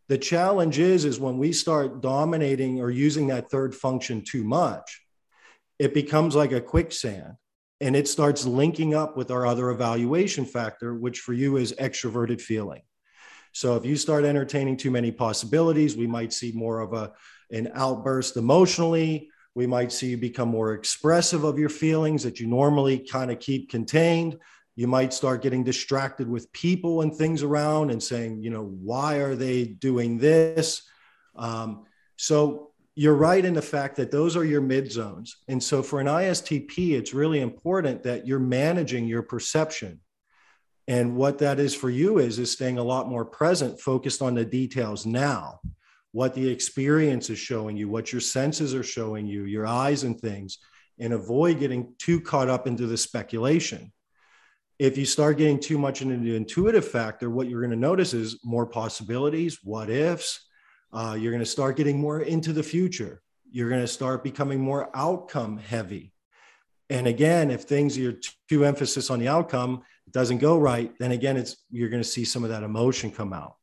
The 0.10 0.18
challenge 0.18 0.80
is, 0.80 1.06
is 1.06 1.20
when 1.20 1.38
we 1.38 1.54
start 1.54 2.02
dominating 2.02 2.82
or 2.82 2.90
using 2.90 3.28
that 3.28 3.52
third 3.52 3.76
function 3.76 4.24
too 4.24 4.44
much, 4.44 5.04
it 5.78 5.94
becomes 5.94 6.36
like 6.36 6.52
a 6.52 6.60
quicksand 6.60 7.36
and 7.80 7.96
it 7.96 8.08
starts 8.08 8.44
linking 8.44 8.96
up 8.96 9.16
with 9.16 9.30
our 9.30 9.46
other 9.46 9.70
evaluation 9.70 10.46
factor, 10.46 10.96
which 10.96 11.20
for 11.20 11.34
you 11.34 11.58
is 11.58 11.74
extroverted 11.74 12.42
feeling. 12.42 12.82
So 13.54 13.76
if 13.76 13.86
you 13.86 13.96
start 13.96 14.26
entertaining 14.26 14.78
too 14.78 14.92
many 14.92 15.12
possibilities, 15.12 15.96
we 15.96 16.08
might 16.08 16.34
see 16.34 16.52
more 16.54 16.80
of 16.80 16.94
a, 16.94 17.14
an 17.52 17.70
outburst 17.76 18.36
emotionally. 18.36 19.30
We 19.54 19.68
might 19.68 19.92
see 19.92 20.10
you 20.10 20.18
become 20.18 20.50
more 20.50 20.74
expressive 20.74 21.44
of 21.44 21.60
your 21.60 21.70
feelings 21.70 22.24
that 22.24 22.40
you 22.40 22.48
normally 22.48 23.00
kind 23.00 23.30
of 23.30 23.40
keep 23.40 23.70
contained 23.70 24.38
you 24.80 24.88
might 24.88 25.12
start 25.12 25.42
getting 25.42 25.62
distracted 25.62 26.30
with 26.30 26.50
people 26.54 27.02
and 27.02 27.14
things 27.14 27.44
around 27.44 27.92
and 27.92 28.02
saying 28.02 28.42
you 28.42 28.50
know 28.50 28.64
why 28.64 29.18
are 29.18 29.36
they 29.36 29.66
doing 29.66 30.18
this? 30.18 30.84
Um, 31.36 31.84
so 32.16 32.72
you're 32.96 33.14
right 33.14 33.44
in 33.44 33.54
the 33.54 33.62
fact 33.62 33.98
that 33.98 34.10
those 34.10 34.38
are 34.38 34.46
your 34.46 34.62
mid 34.62 34.90
zones. 34.90 35.36
And 35.50 35.62
so 35.62 35.84
for 35.84 36.00
an 36.00 36.08
istp 36.08 36.78
it's 36.98 37.14
really 37.14 37.42
important 37.42 38.04
that 38.04 38.26
you're 38.26 38.40
managing 38.40 39.06
your 39.06 39.22
perception. 39.22 40.00
And 40.88 41.18
what 41.18 41.40
that 41.40 41.60
is 41.60 41.76
for 41.76 41.90
you 41.90 42.20
is 42.20 42.40
is 42.40 42.50
staying 42.50 42.78
a 42.78 42.90
lot 42.94 43.10
more 43.10 43.26
present 43.26 43.82
focused 43.82 44.22
on 44.22 44.34
the 44.34 44.46
details 44.46 45.06
now. 45.06 45.60
What 46.14 46.34
the 46.34 46.50
experience 46.50 47.30
is 47.30 47.38
showing 47.38 47.76
you 47.76 47.90
what 47.90 48.14
your 48.14 48.22
senses 48.22 48.74
are 48.74 48.90
showing 48.98 49.28
you 49.28 49.44
your 49.44 49.68
eyes 49.68 50.06
and 50.06 50.18
things 50.18 50.58
and 51.00 51.12
avoid 51.12 51.60
getting 51.60 51.94
too 51.98 52.22
caught 52.22 52.48
up 52.48 52.66
into 52.66 52.88
the 52.88 52.98
speculation. 52.98 53.92
If 54.80 54.98
you 54.98 55.06
start 55.06 55.38
getting 55.38 55.60
too 55.60 55.78
much 55.78 56.02
into 56.02 56.18
the 56.18 56.36
intuitive 56.38 56.88
factor, 56.88 57.30
what 57.30 57.50
you're 57.50 57.60
going 57.60 57.72
to 57.72 57.76
notice 57.76 58.14
is 58.14 58.40
more 58.46 58.66
possibilities, 58.66 59.60
what 59.62 59.90
ifs. 59.90 60.40
Uh, 60.94 61.18
you're 61.20 61.32
going 61.32 61.44
to 61.44 61.46
start 61.46 61.76
getting 61.76 62.00
more 62.00 62.22
into 62.22 62.54
the 62.54 62.64
future. 62.64 63.22
You're 63.52 63.70
going 63.70 63.82
to 63.82 63.88
start 63.88 64.24
becoming 64.24 64.60
more 64.60 64.90
outcome 64.96 65.58
heavy. 65.58 66.14
And 66.90 67.08
again, 67.08 67.52
if 67.52 67.64
things 67.64 67.98
are 68.00 68.20
too 68.48 68.64
emphasis 68.64 69.10
on 69.10 69.20
the 69.20 69.28
outcome, 69.28 69.84
it 70.08 70.14
doesn't 70.14 70.40
go 70.40 70.58
right, 70.58 70.92
then 70.98 71.12
again, 71.12 71.38
it's 71.38 71.58
you're 71.70 71.90
going 71.90 72.02
to 72.02 72.08
see 72.08 72.26
some 72.26 72.44
of 72.44 72.50
that 72.50 72.64
emotion 72.64 73.12
come 73.12 73.34
out. 73.34 73.58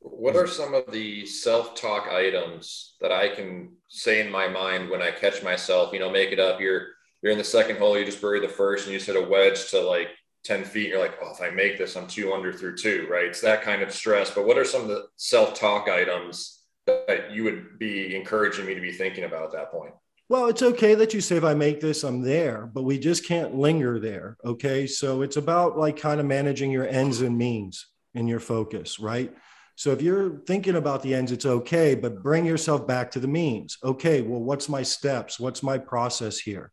What 0.00 0.34
are 0.34 0.48
some 0.48 0.74
of 0.74 0.90
the 0.90 1.24
self-talk 1.26 2.08
items 2.08 2.96
that 3.00 3.12
I 3.12 3.28
can 3.28 3.76
say 3.86 4.20
in 4.20 4.32
my 4.32 4.48
mind 4.48 4.90
when 4.90 5.02
I 5.02 5.12
catch 5.12 5.44
myself? 5.44 5.92
You 5.92 6.00
know, 6.00 6.10
make 6.10 6.32
it 6.32 6.40
up. 6.40 6.60
You're 6.60 6.88
you're 7.22 7.30
in 7.30 7.38
the 7.38 7.44
second 7.44 7.76
hole. 7.78 7.96
You 7.96 8.04
just 8.04 8.20
bury 8.20 8.40
the 8.40 8.48
first, 8.48 8.84
and 8.84 8.92
you 8.92 8.98
just 8.98 9.06
hit 9.06 9.14
a 9.14 9.28
wedge 9.28 9.70
to 9.70 9.80
like 9.80 10.08
ten 10.44 10.64
feet. 10.64 10.88
You're 10.88 11.00
like, 11.00 11.18
oh, 11.22 11.32
if 11.32 11.40
I 11.40 11.50
make 11.50 11.78
this, 11.78 11.96
I'm 11.96 12.06
two 12.06 12.32
under 12.32 12.52
through 12.52 12.76
two. 12.76 13.06
Right? 13.10 13.26
It's 13.26 13.40
that 13.40 13.62
kind 13.62 13.82
of 13.82 13.92
stress. 13.92 14.30
But 14.30 14.46
what 14.46 14.58
are 14.58 14.64
some 14.64 14.82
of 14.82 14.88
the 14.88 15.06
self-talk 15.16 15.88
items 15.88 16.62
that 16.86 17.30
you 17.32 17.44
would 17.44 17.78
be 17.78 18.16
encouraging 18.16 18.66
me 18.66 18.74
to 18.74 18.80
be 18.80 18.92
thinking 18.92 19.24
about 19.24 19.44
at 19.44 19.52
that 19.52 19.70
point? 19.70 19.94
Well, 20.28 20.46
it's 20.46 20.62
okay 20.62 20.94
that 20.94 21.12
you 21.12 21.20
say 21.20 21.36
if 21.36 21.44
I 21.44 21.54
make 21.54 21.80
this, 21.80 22.04
I'm 22.04 22.22
there, 22.22 22.70
but 22.72 22.84
we 22.84 22.98
just 22.98 23.26
can't 23.26 23.54
linger 23.54 24.00
there. 24.00 24.36
Okay. 24.44 24.86
So 24.86 25.22
it's 25.22 25.36
about 25.36 25.78
like 25.78 25.98
kind 25.98 26.20
of 26.20 26.26
managing 26.26 26.70
your 26.70 26.88
ends 26.88 27.20
and 27.20 27.36
means 27.36 27.86
in 28.14 28.26
your 28.26 28.40
focus, 28.40 28.98
right? 28.98 29.34
So 29.74 29.90
if 29.90 30.02
you're 30.02 30.38
thinking 30.40 30.76
about 30.76 31.02
the 31.02 31.14
ends, 31.14 31.32
it's 31.32 31.46
okay, 31.46 31.94
but 31.94 32.22
bring 32.22 32.44
yourself 32.44 32.86
back 32.86 33.10
to 33.12 33.20
the 33.20 33.28
means. 33.28 33.78
Okay, 33.82 34.20
well, 34.20 34.40
what's 34.40 34.68
my 34.68 34.82
steps? 34.82 35.40
What's 35.40 35.62
my 35.62 35.78
process 35.78 36.38
here? 36.38 36.72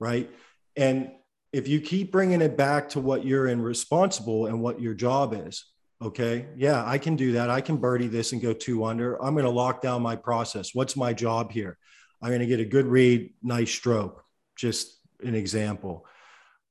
Right. 0.00 0.28
And 0.76 1.12
if 1.52 1.66
you 1.66 1.80
keep 1.80 2.12
bringing 2.12 2.40
it 2.40 2.56
back 2.56 2.88
to 2.90 3.00
what 3.00 3.24
you're 3.24 3.48
in 3.48 3.60
responsible 3.60 4.46
and 4.46 4.60
what 4.60 4.80
your 4.80 4.94
job 4.94 5.34
is, 5.34 5.64
okay, 6.00 6.46
yeah, 6.56 6.84
I 6.86 6.98
can 6.98 7.16
do 7.16 7.32
that. 7.32 7.50
I 7.50 7.60
can 7.60 7.76
birdie 7.76 8.08
this 8.08 8.32
and 8.32 8.40
go 8.40 8.52
two 8.52 8.84
under. 8.84 9.22
I'm 9.22 9.34
going 9.34 9.44
to 9.44 9.50
lock 9.50 9.82
down 9.82 10.02
my 10.02 10.16
process. 10.16 10.74
What's 10.74 10.96
my 10.96 11.12
job 11.12 11.50
here? 11.50 11.76
I'm 12.22 12.28
going 12.28 12.40
to 12.40 12.46
get 12.46 12.60
a 12.60 12.64
good 12.64 12.86
read, 12.86 13.32
nice 13.42 13.70
stroke, 13.70 14.24
just 14.56 15.00
an 15.22 15.34
example. 15.34 16.06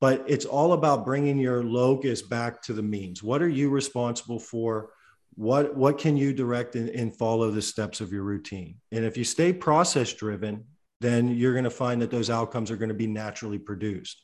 But 0.00 0.24
it's 0.26 0.46
all 0.46 0.72
about 0.72 1.04
bringing 1.04 1.38
your 1.38 1.62
locus 1.62 2.22
back 2.22 2.62
to 2.62 2.72
the 2.72 2.82
means. 2.82 3.22
What 3.22 3.42
are 3.42 3.48
you 3.48 3.68
responsible 3.68 4.38
for? 4.38 4.90
What, 5.34 5.76
what 5.76 5.98
can 5.98 6.16
you 6.16 6.32
direct 6.32 6.74
and, 6.74 6.88
and 6.88 7.14
follow 7.14 7.50
the 7.50 7.62
steps 7.62 8.00
of 8.00 8.12
your 8.12 8.22
routine? 8.22 8.76
And 8.92 9.04
if 9.04 9.16
you 9.16 9.24
stay 9.24 9.52
process 9.52 10.12
driven, 10.14 10.64
then 11.00 11.28
you're 11.28 11.52
going 11.52 11.64
to 11.64 11.70
find 11.70 12.00
that 12.02 12.10
those 12.10 12.30
outcomes 12.30 12.70
are 12.70 12.76
going 12.76 12.88
to 12.88 12.94
be 12.94 13.06
naturally 13.06 13.58
produced. 13.58 14.22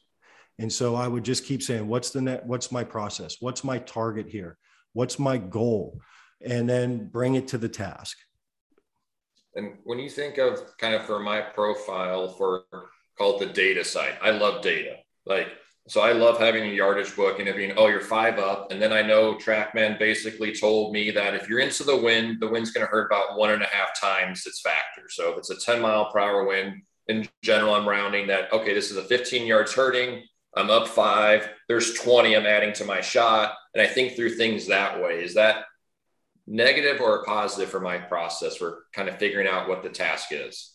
And 0.58 0.72
so 0.72 0.94
I 0.94 1.06
would 1.06 1.24
just 1.24 1.44
keep 1.44 1.62
saying, 1.62 1.86
what's 1.86 2.10
the 2.10 2.22
net? 2.22 2.46
What's 2.46 2.72
my 2.72 2.82
process? 2.82 3.36
What's 3.40 3.62
my 3.62 3.78
target 3.78 4.28
here? 4.28 4.56
What's 4.94 5.18
my 5.18 5.36
goal? 5.36 6.00
And 6.44 6.68
then 6.68 7.08
bring 7.08 7.34
it 7.34 7.48
to 7.48 7.58
the 7.58 7.68
task. 7.68 8.16
And 9.54 9.74
when 9.84 9.98
you 9.98 10.10
think 10.10 10.38
of 10.38 10.76
kind 10.78 10.94
of 10.94 11.04
for 11.04 11.18
my 11.18 11.40
profile 11.40 12.28
for 12.28 12.64
called 13.18 13.40
the 13.40 13.46
data 13.46 13.84
side, 13.84 14.16
I 14.22 14.30
love 14.30 14.62
data. 14.62 14.96
Like, 15.24 15.48
so 15.88 16.00
I 16.00 16.12
love 16.12 16.38
having 16.38 16.64
a 16.64 16.74
yardage 16.74 17.14
book 17.14 17.38
and 17.38 17.48
it 17.48 17.56
being, 17.56 17.72
oh, 17.76 17.86
you're 17.86 18.00
five 18.00 18.38
up. 18.38 18.72
And 18.72 18.82
then 18.82 18.92
I 18.92 19.02
know 19.02 19.34
Trackman 19.34 19.98
basically 19.98 20.52
told 20.52 20.92
me 20.92 21.10
that 21.12 21.34
if 21.34 21.48
you're 21.48 21.60
into 21.60 21.84
the 21.84 21.96
wind, 21.96 22.38
the 22.40 22.48
wind's 22.48 22.72
going 22.72 22.84
to 22.84 22.90
hurt 22.90 23.06
about 23.06 23.38
one 23.38 23.50
and 23.50 23.62
a 23.62 23.66
half 23.66 23.98
times 23.98 24.46
its 24.46 24.60
factor. 24.60 25.02
So 25.08 25.32
if 25.32 25.38
it's 25.38 25.50
a 25.50 25.56
10 25.56 25.80
mile 25.80 26.10
per 26.10 26.18
hour 26.18 26.44
wind, 26.44 26.82
in 27.08 27.28
general, 27.42 27.74
I'm 27.74 27.88
rounding 27.88 28.26
that, 28.26 28.52
okay, 28.52 28.74
this 28.74 28.90
is 28.90 28.96
a 28.96 29.04
15 29.04 29.46
yards 29.46 29.72
hurting. 29.72 30.24
I'm 30.56 30.70
up 30.70 30.88
five. 30.88 31.48
There's 31.68 31.94
20 31.94 32.34
I'm 32.34 32.46
adding 32.46 32.72
to 32.74 32.84
my 32.84 33.00
shot. 33.00 33.54
And 33.74 33.82
I 33.82 33.86
think 33.86 34.16
through 34.16 34.36
things 34.36 34.66
that 34.66 35.02
way. 35.02 35.22
Is 35.22 35.34
that 35.34 35.64
negative 36.46 37.00
or 37.00 37.24
positive 37.24 37.68
for 37.68 37.80
my 37.80 37.98
process 37.98 38.56
for 38.56 38.84
kind 38.92 39.08
of 39.08 39.18
figuring 39.18 39.46
out 39.46 39.68
what 39.68 39.82
the 39.82 39.90
task 39.90 40.28
is? 40.30 40.72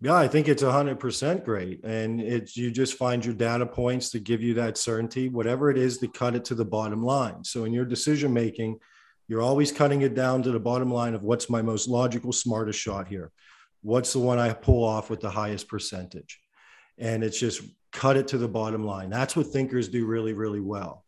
Yeah, 0.00 0.16
I 0.16 0.28
think 0.28 0.48
it's 0.48 0.62
100% 0.62 1.44
great. 1.44 1.84
And 1.84 2.20
it's 2.20 2.56
you 2.56 2.70
just 2.70 2.98
find 2.98 3.24
your 3.24 3.34
data 3.34 3.64
points 3.64 4.10
to 4.10 4.18
give 4.18 4.42
you 4.42 4.54
that 4.54 4.76
certainty, 4.76 5.28
whatever 5.28 5.70
it 5.70 5.78
is 5.78 5.98
to 5.98 6.08
cut 6.08 6.34
it 6.34 6.44
to 6.46 6.54
the 6.54 6.64
bottom 6.64 7.02
line. 7.02 7.44
So 7.44 7.64
in 7.64 7.72
your 7.72 7.84
decision 7.84 8.32
making, 8.32 8.80
you're 9.28 9.42
always 9.42 9.72
cutting 9.72 10.02
it 10.02 10.14
down 10.14 10.42
to 10.42 10.50
the 10.50 10.60
bottom 10.60 10.92
line 10.92 11.14
of 11.14 11.22
what's 11.22 11.48
my 11.48 11.62
most 11.62 11.88
logical, 11.88 12.32
smartest 12.32 12.78
shot 12.78 13.08
here. 13.08 13.30
What's 13.82 14.12
the 14.12 14.18
one 14.18 14.38
I 14.38 14.52
pull 14.52 14.84
off 14.84 15.08
with 15.08 15.20
the 15.20 15.30
highest 15.30 15.68
percentage? 15.68 16.40
And 16.98 17.24
it's 17.24 17.38
just 17.38 17.62
cut 17.94 18.18
it 18.18 18.28
to 18.28 18.38
the 18.38 18.48
bottom 18.48 18.84
line. 18.84 19.08
That's 19.08 19.34
what 19.34 19.46
thinkers 19.46 19.88
do 19.88 20.04
really, 20.04 20.34
really 20.34 20.60
well 20.60 21.04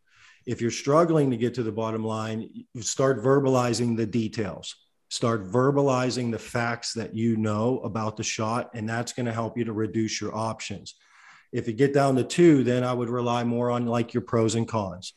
if 0.47 0.61
you're 0.61 0.71
struggling 0.71 1.29
to 1.29 1.37
get 1.37 1.53
to 1.55 1.61
the 1.61 1.71
bottom 1.73 2.03
line, 2.03 2.49
start 2.79 3.21
verbalizing 3.21 3.97
the 3.97 4.05
details. 4.05 4.75
Start 5.09 5.45
verbalizing 5.51 6.31
the 6.31 6.39
facts 6.39 6.93
that 6.93 7.13
you 7.13 7.35
know 7.35 7.79
about 7.79 8.17
the 8.17 8.23
shot, 8.23 8.71
and 8.73 8.87
that's 8.87 9.13
going 9.13 9.25
to 9.25 9.33
help 9.33 9.57
you 9.57 9.65
to 9.65 9.73
reduce 9.73 10.19
your 10.19 10.35
options. 10.35 10.95
If 11.51 11.67
you 11.67 11.73
get 11.73 11.93
down 11.93 12.15
to 12.15 12.23
two, 12.23 12.63
then 12.63 12.83
I 12.83 12.93
would 12.93 13.09
rely 13.09 13.43
more 13.43 13.69
on 13.69 13.85
like 13.85 14.13
your 14.13 14.21
pros 14.21 14.55
and 14.55 14.67
cons. 14.67 15.13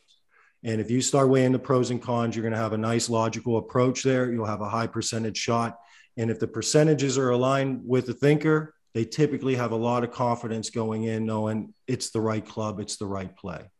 And 0.64 0.80
if 0.80 0.90
you 0.90 1.00
start 1.00 1.28
weighing 1.28 1.52
the 1.52 1.58
pros 1.58 1.90
and 1.90 2.02
cons, 2.02 2.34
you're 2.34 2.42
going 2.42 2.52
to 2.52 2.58
have 2.58 2.72
a 2.72 2.78
nice 2.78 3.08
logical 3.08 3.56
approach 3.56 4.02
there. 4.02 4.32
You'll 4.32 4.46
have 4.46 4.60
a 4.60 4.68
high 4.68 4.88
percentage 4.88 5.38
shot. 5.38 5.78
And 6.16 6.30
if 6.30 6.40
the 6.40 6.48
percentages 6.48 7.18
are 7.18 7.30
aligned 7.30 7.82
with 7.84 8.06
the 8.06 8.14
thinker, 8.14 8.74
they 8.94 9.04
typically 9.04 9.54
have 9.54 9.72
a 9.72 9.76
lot 9.76 10.04
of 10.04 10.10
confidence 10.10 10.70
going 10.70 11.04
in, 11.04 11.26
knowing 11.26 11.74
it's 11.86 12.10
the 12.10 12.20
right 12.20 12.44
club, 12.44 12.80
it's 12.80 12.96
the 12.96 13.06
right 13.06 13.34
play. 13.36 13.70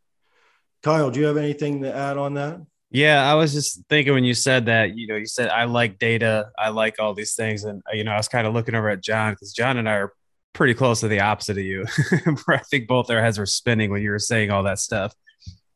Kiel, 0.84 1.10
do 1.10 1.20
you 1.20 1.26
have 1.26 1.36
anything 1.36 1.82
to 1.82 1.94
add 1.94 2.16
on 2.16 2.34
that? 2.34 2.60
Yeah, 2.90 3.30
I 3.30 3.34
was 3.34 3.52
just 3.52 3.82
thinking 3.88 4.14
when 4.14 4.24
you 4.24 4.34
said 4.34 4.66
that, 4.66 4.96
you 4.96 5.06
know, 5.06 5.16
you 5.16 5.26
said 5.26 5.48
I 5.48 5.64
like 5.64 5.98
data, 5.98 6.50
I 6.58 6.70
like 6.70 6.96
all 6.98 7.14
these 7.14 7.34
things, 7.34 7.64
and 7.64 7.82
you 7.92 8.02
know, 8.02 8.12
I 8.12 8.16
was 8.16 8.28
kind 8.28 8.46
of 8.46 8.54
looking 8.54 8.74
over 8.74 8.88
at 8.88 9.02
John 9.02 9.32
because 9.32 9.52
John 9.52 9.76
and 9.76 9.88
I 9.88 9.94
are 9.94 10.12
pretty 10.52 10.74
close 10.74 11.00
to 11.00 11.08
the 11.08 11.20
opposite 11.20 11.58
of 11.58 11.64
you. 11.64 11.86
I 12.48 12.58
think 12.58 12.88
both 12.88 13.08
our 13.10 13.22
heads 13.22 13.38
were 13.38 13.46
spinning 13.46 13.90
when 13.90 14.02
you 14.02 14.10
were 14.10 14.18
saying 14.18 14.50
all 14.50 14.64
that 14.64 14.80
stuff. 14.80 15.14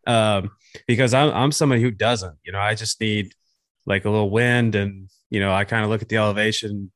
Um, 0.06 0.50
because 0.88 1.14
I'm 1.14 1.32
I'm 1.32 1.52
somebody 1.52 1.82
who 1.82 1.92
doesn't, 1.92 2.36
you 2.44 2.50
know, 2.50 2.58
I 2.58 2.74
just 2.74 3.00
need 3.00 3.32
like 3.86 4.04
a 4.04 4.10
little 4.10 4.30
wind, 4.30 4.74
and 4.74 5.08
you 5.30 5.38
know, 5.38 5.52
I 5.52 5.64
kind 5.64 5.84
of 5.84 5.90
look 5.90 6.02
at 6.02 6.08
the 6.08 6.16
elevation, 6.16 6.90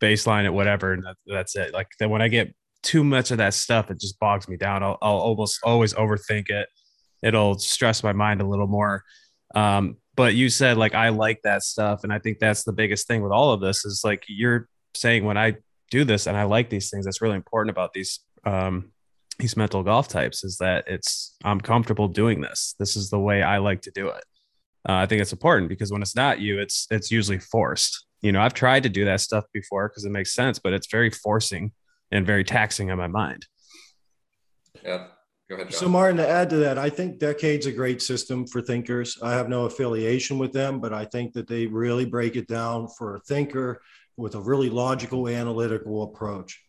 baseline 0.00 0.44
at 0.44 0.54
whatever, 0.54 0.92
and 0.92 1.04
that, 1.04 1.16
that's 1.26 1.56
it. 1.56 1.72
Like 1.72 1.88
then 1.98 2.10
when 2.10 2.22
I 2.22 2.28
get 2.28 2.54
too 2.82 3.04
much 3.04 3.30
of 3.30 3.38
that 3.38 3.54
stuff, 3.54 3.90
it 3.90 4.00
just 4.00 4.18
bogs 4.20 4.48
me 4.48 4.56
down. 4.56 4.82
I'll, 4.82 4.98
I'll 5.02 5.18
almost 5.18 5.60
always 5.64 5.94
overthink 5.94 6.50
it 6.50 6.68
it'll 7.22 7.58
stress 7.58 8.02
my 8.02 8.12
mind 8.12 8.40
a 8.40 8.46
little 8.46 8.66
more. 8.66 9.04
Um, 9.54 9.96
but 10.14 10.34
you 10.34 10.48
said 10.48 10.76
like 10.76 10.94
I 10.94 11.10
like 11.10 11.42
that 11.42 11.62
stuff, 11.62 12.04
and 12.04 12.12
I 12.12 12.18
think 12.18 12.38
that's 12.38 12.64
the 12.64 12.72
biggest 12.72 13.06
thing 13.06 13.22
with 13.22 13.32
all 13.32 13.52
of 13.52 13.60
this 13.60 13.84
is 13.84 14.02
like 14.04 14.24
you're 14.28 14.68
saying 14.94 15.24
when 15.24 15.38
I 15.38 15.56
do 15.90 16.04
this 16.04 16.26
and 16.26 16.36
I 16.36 16.44
like 16.44 16.70
these 16.70 16.90
things. 16.90 17.04
That's 17.04 17.22
really 17.22 17.36
important 17.36 17.70
about 17.70 17.92
these 17.92 18.20
um, 18.44 18.90
these 19.38 19.56
mental 19.56 19.82
golf 19.82 20.08
types 20.08 20.42
is 20.42 20.56
that 20.58 20.84
it's 20.88 21.36
I'm 21.44 21.60
comfortable 21.60 22.08
doing 22.08 22.40
this. 22.40 22.74
This 22.78 22.96
is 22.96 23.10
the 23.10 23.18
way 23.18 23.42
I 23.42 23.58
like 23.58 23.82
to 23.82 23.92
do 23.92 24.08
it. 24.08 24.24
Uh, 24.88 24.94
I 24.94 25.06
think 25.06 25.22
it's 25.22 25.32
important 25.32 25.68
because 25.68 25.92
when 25.92 26.02
it's 26.02 26.16
not 26.16 26.40
you, 26.40 26.58
it's 26.58 26.86
it's 26.90 27.10
usually 27.10 27.38
forced. 27.38 28.06
You 28.20 28.32
know, 28.32 28.40
I've 28.40 28.54
tried 28.54 28.82
to 28.82 28.88
do 28.88 29.04
that 29.04 29.20
stuff 29.20 29.44
before 29.52 29.88
because 29.88 30.04
it 30.04 30.10
makes 30.10 30.34
sense, 30.34 30.58
but 30.58 30.72
it's 30.72 30.90
very 30.90 31.10
forcing 31.10 31.72
and 32.10 32.26
very 32.26 32.44
taxing 32.44 32.90
on 32.90 32.98
my 32.98 33.06
mind. 33.06 33.46
Yeah. 34.82 35.06
Go 35.48 35.54
ahead, 35.54 35.70
John. 35.70 35.80
So, 35.80 35.88
Martin, 35.88 36.18
to 36.18 36.28
add 36.28 36.50
to 36.50 36.56
that, 36.56 36.76
I 36.76 36.90
think 36.90 37.18
Decade's 37.18 37.66
a 37.66 37.72
great 37.72 38.02
system 38.02 38.46
for 38.46 38.60
thinkers. 38.60 39.18
I 39.22 39.32
have 39.32 39.48
no 39.48 39.64
affiliation 39.64 40.38
with 40.38 40.52
them, 40.52 40.78
but 40.78 40.92
I 40.92 41.06
think 41.06 41.32
that 41.32 41.46
they 41.48 41.66
really 41.66 42.04
break 42.04 42.36
it 42.36 42.46
down 42.48 42.88
for 42.98 43.16
a 43.16 43.20
thinker 43.20 43.80
with 44.18 44.34
a 44.34 44.40
really 44.40 44.68
logical, 44.68 45.26
analytical 45.28 46.02
approach. 46.02 46.60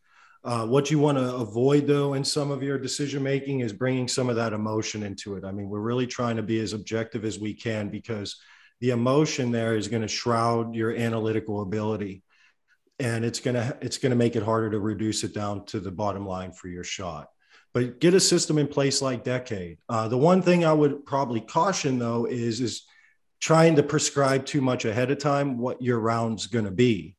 Uh, 0.46 0.66
what 0.66 0.90
you 0.90 0.98
want 0.98 1.18
to 1.18 1.36
avoid, 1.36 1.88
though, 1.88 2.14
in 2.14 2.24
some 2.24 2.52
of 2.52 2.64
your 2.64 2.78
decision 2.78 3.22
making 3.22 3.60
is 3.60 3.74
bringing 3.74 4.08
some 4.08 4.30
of 4.30 4.38
that 4.38 4.54
emotion 4.54 5.04
into 5.04 5.36
it. 5.36 5.44
I 5.44 5.52
mean, 5.52 5.68
we're 5.68 5.82
really 5.82 6.08
trying 6.08 6.38
to 6.38 6.44
be 6.44 6.62
as 6.62 6.72
objective 6.72 7.26
as 7.26 7.38
we 7.38 7.54
can 7.54 7.90
because 7.90 8.40
the 8.82 8.92
emotion 8.92 9.52
there 9.52 9.76
is 9.76 9.88
going 9.88 10.02
to 10.02 10.08
shroud 10.08 10.76
your 10.76 10.96
analytical 10.96 11.62
ability 11.62 12.24
and 13.00 13.24
it's 13.24 13.40
going 13.40 13.56
to 13.56 13.78
it's 13.82 13.98
going 13.98 14.12
to 14.12 14.16
make 14.16 14.36
it 14.36 14.44
harder 14.44 14.72
to 14.72 14.80
reduce 14.80 15.24
it 15.24 15.34
down 15.34 15.66
to 15.66 15.80
the 15.80 15.92
bottom 15.92 16.26
line 16.26 16.52
for 16.52 16.68
your 16.68 16.84
shot 16.84 17.30
but 17.74 18.00
get 18.00 18.14
a 18.14 18.20
system 18.20 18.58
in 18.58 18.68
place 18.68 19.02
like 19.02 19.24
Decade. 19.24 19.78
Uh, 19.88 20.08
the 20.08 20.18
one 20.18 20.42
thing 20.42 20.66
I 20.66 20.74
would 20.74 21.06
probably 21.06 21.42
caution 21.42 22.00
though 22.00 22.26
is 22.26 22.62
is 22.62 22.84
trying 23.40 23.76
to 23.76 23.84
prescribe 23.84 24.46
too 24.46 24.62
much 24.62 24.86
ahead 24.86 25.12
of 25.12 25.20
time 25.20 25.58
what 25.58 25.82
your 25.82 26.00
round's 26.00 26.48
going 26.48 26.66
to 26.66 26.72
be. 26.72 27.16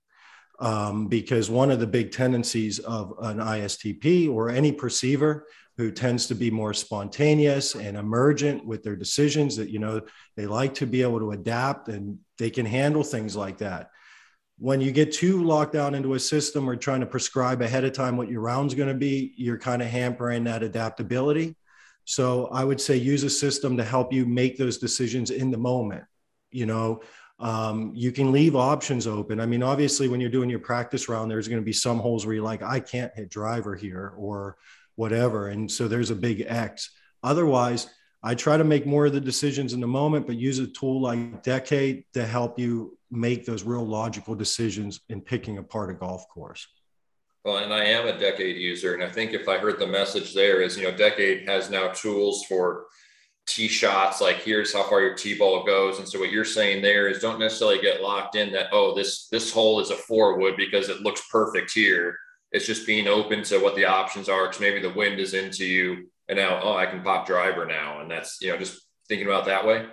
Um, 0.59 1.07
because 1.07 1.49
one 1.49 1.71
of 1.71 1.81
the 1.81 1.87
big 1.87 2.13
tendencies 2.13 2.81
of 2.81 3.15
an 3.23 3.39
ISTP 3.39 4.31
or 4.31 4.51
any 4.51 4.73
perceiver 4.73 5.47
who 5.77 5.91
tends 5.91 6.27
to 6.27 6.35
be 6.35 6.51
more 6.51 6.75
spontaneous 6.75 7.75
and 7.75 7.97
emergent 7.97 8.65
with 8.67 8.83
their 8.83 8.97
decisions 8.97 9.57
that 9.57 9.71
you 9.71 9.79
know 9.79 10.01
they 10.37 10.47
like 10.47 10.75
to 10.75 10.87
be 10.87 11.03
able 11.03 11.19
to 11.19 11.33
adapt 11.33 11.89
and 11.89 12.19
they 12.39 12.51
can 12.51 12.67
handle 12.67 13.03
things 13.03 13.35
like 13.37 13.59
that 13.59 13.91
when 14.61 14.83
you 14.83 14.93
get 14.93 15.11
too 15.11 15.43
locked 15.43 15.73
down 15.73 15.95
into 15.95 16.13
a 16.13 16.21
system 16.21 16.69
or 16.69 16.77
trying 16.77 17.01
to 17.01 17.07
prescribe 17.07 17.63
ahead 17.63 17.83
of 17.83 17.95
time 17.95 18.19
what 18.19 18.29
your 18.29 18.43
round's 18.43 18.75
going 18.75 18.91
to 18.91 18.95
be, 18.95 19.33
you're 19.37 19.57
kind 19.57 19.81
of 19.81 19.89
hampering 19.89 20.45
that 20.45 20.63
adaptability. 20.63 21.57
So 22.05 22.47
I 22.49 22.63
would 22.63 22.79
say 22.79 22.97
use 22.97 23.25
a 23.25 23.31
system 23.31 23.79
to 23.79 23.85
help 23.85 24.13
you 24.13 24.27
make 24.27 24.59
those 24.59 24.77
decisions 24.77 25.31
in 25.31 25.51
the 25.51 25.57
moment. 25.57 26.05
You 26.51 26.67
know, 26.67 27.01
um, 27.39 27.93
you 27.95 28.13
can 28.13 28.33
leave 28.33 28.55
options 28.55 29.07
open. 29.07 29.41
I 29.41 29.47
mean, 29.47 29.63
obviously, 29.63 30.09
when 30.09 30.21
you're 30.21 30.29
doing 30.29 30.51
your 30.51 30.59
practice 30.59 31.09
round, 31.09 31.31
there's 31.31 31.49
going 31.49 31.63
to 31.63 31.65
be 31.65 31.73
some 31.73 31.99
holes 31.99 32.27
where 32.27 32.35
you're 32.35 32.45
like, 32.45 32.63
I 32.63 32.81
can't 32.81 33.15
hit 33.17 33.31
driver 33.31 33.75
here 33.75 34.13
or 34.19 34.59
whatever. 35.01 35.49
And 35.49 35.71
so 35.71 35.89
there's 35.89 36.11
a 36.11 36.15
big 36.15 36.45
X. 36.47 36.91
Otherwise, 37.23 37.89
I 38.23 38.35
try 38.35 38.59
to 38.59 38.65
make 38.65 38.85
more 38.85 39.07
of 39.07 39.15
the 39.15 39.21
decisions 39.21 39.73
in 39.73 39.81
the 39.81 39.87
moment, 39.87 40.27
but 40.27 40.37
use 40.37 40.59
a 40.59 40.67
tool 40.67 41.01
like 41.01 41.43
Decade 41.43 42.05
to 42.13 42.27
help 42.27 42.59
you 42.59 42.99
make 43.11 43.47
those 43.47 43.63
real 43.63 43.85
logical 43.85 44.35
decisions 44.35 45.01
in 45.09 45.23
picking 45.23 45.57
apart 45.57 45.89
a 45.89 45.95
golf 45.95 46.29
course. 46.29 46.69
Well, 47.47 47.57
and 47.57 47.73
I 47.73 47.85
am 47.85 48.07
a 48.07 48.19
Decade 48.19 48.59
user, 48.59 48.93
and 48.93 49.03
I 49.03 49.09
think 49.09 49.33
if 49.33 49.49
I 49.49 49.57
heard 49.57 49.79
the 49.79 49.87
message 49.87 50.35
there 50.35 50.61
is, 50.61 50.77
you 50.77 50.85
know, 50.85 50.95
Decade 50.95 51.49
has 51.49 51.71
now 51.71 51.89
tools 51.93 52.45
for 52.45 52.85
tee 53.47 53.69
shots, 53.69 54.21
like 54.21 54.43
here's 54.43 54.75
how 54.75 54.83
far 54.83 55.01
your 55.01 55.15
tee 55.15 55.39
ball 55.39 55.65
goes. 55.65 55.99
And 55.99 56.07
so 56.07 56.21
what 56.21 56.31
you're 56.31 56.45
saying 56.45 56.83
there 56.83 57.09
is 57.09 57.21
don't 57.21 57.41
necessarily 57.41 57.81
get 57.81 58.03
locked 58.03 58.37
in 58.37 58.53
that, 58.53 58.67
oh, 58.71 58.95
this 58.95 59.29
this 59.29 59.51
hole 59.51 59.81
is 59.81 59.91
a 59.91 59.97
four 59.97 60.39
wood 60.39 60.57
because 60.59 60.91
it 60.91 61.01
looks 61.01 61.23
perfect 61.31 61.73
here. 61.73 62.19
It's 62.53 62.67
just 62.67 62.87
being 62.87 63.07
open 63.07 63.43
to 63.45 63.59
what 63.59 63.77
the 63.77 63.85
options 63.85 64.29
are 64.29 64.47
because 64.47 64.61
maybe 64.61 64.81
the 64.81 64.93
wind 64.93 65.21
is 65.21 65.35
into 65.35 65.65
you 65.65 66.11
and 66.29 66.39
now 66.39 66.61
oh 66.63 66.77
I 66.77 66.87
can 66.87 67.03
pop 67.03 67.27
driver 67.27 67.67
now 67.67 68.01
and 68.01 68.11
that's 68.11 68.39
you 68.41 68.51
know 68.51 68.59
just 68.59 68.81
thinking 69.09 69.27
about 69.27 69.47
that 69.47 69.67
way. 69.67 69.87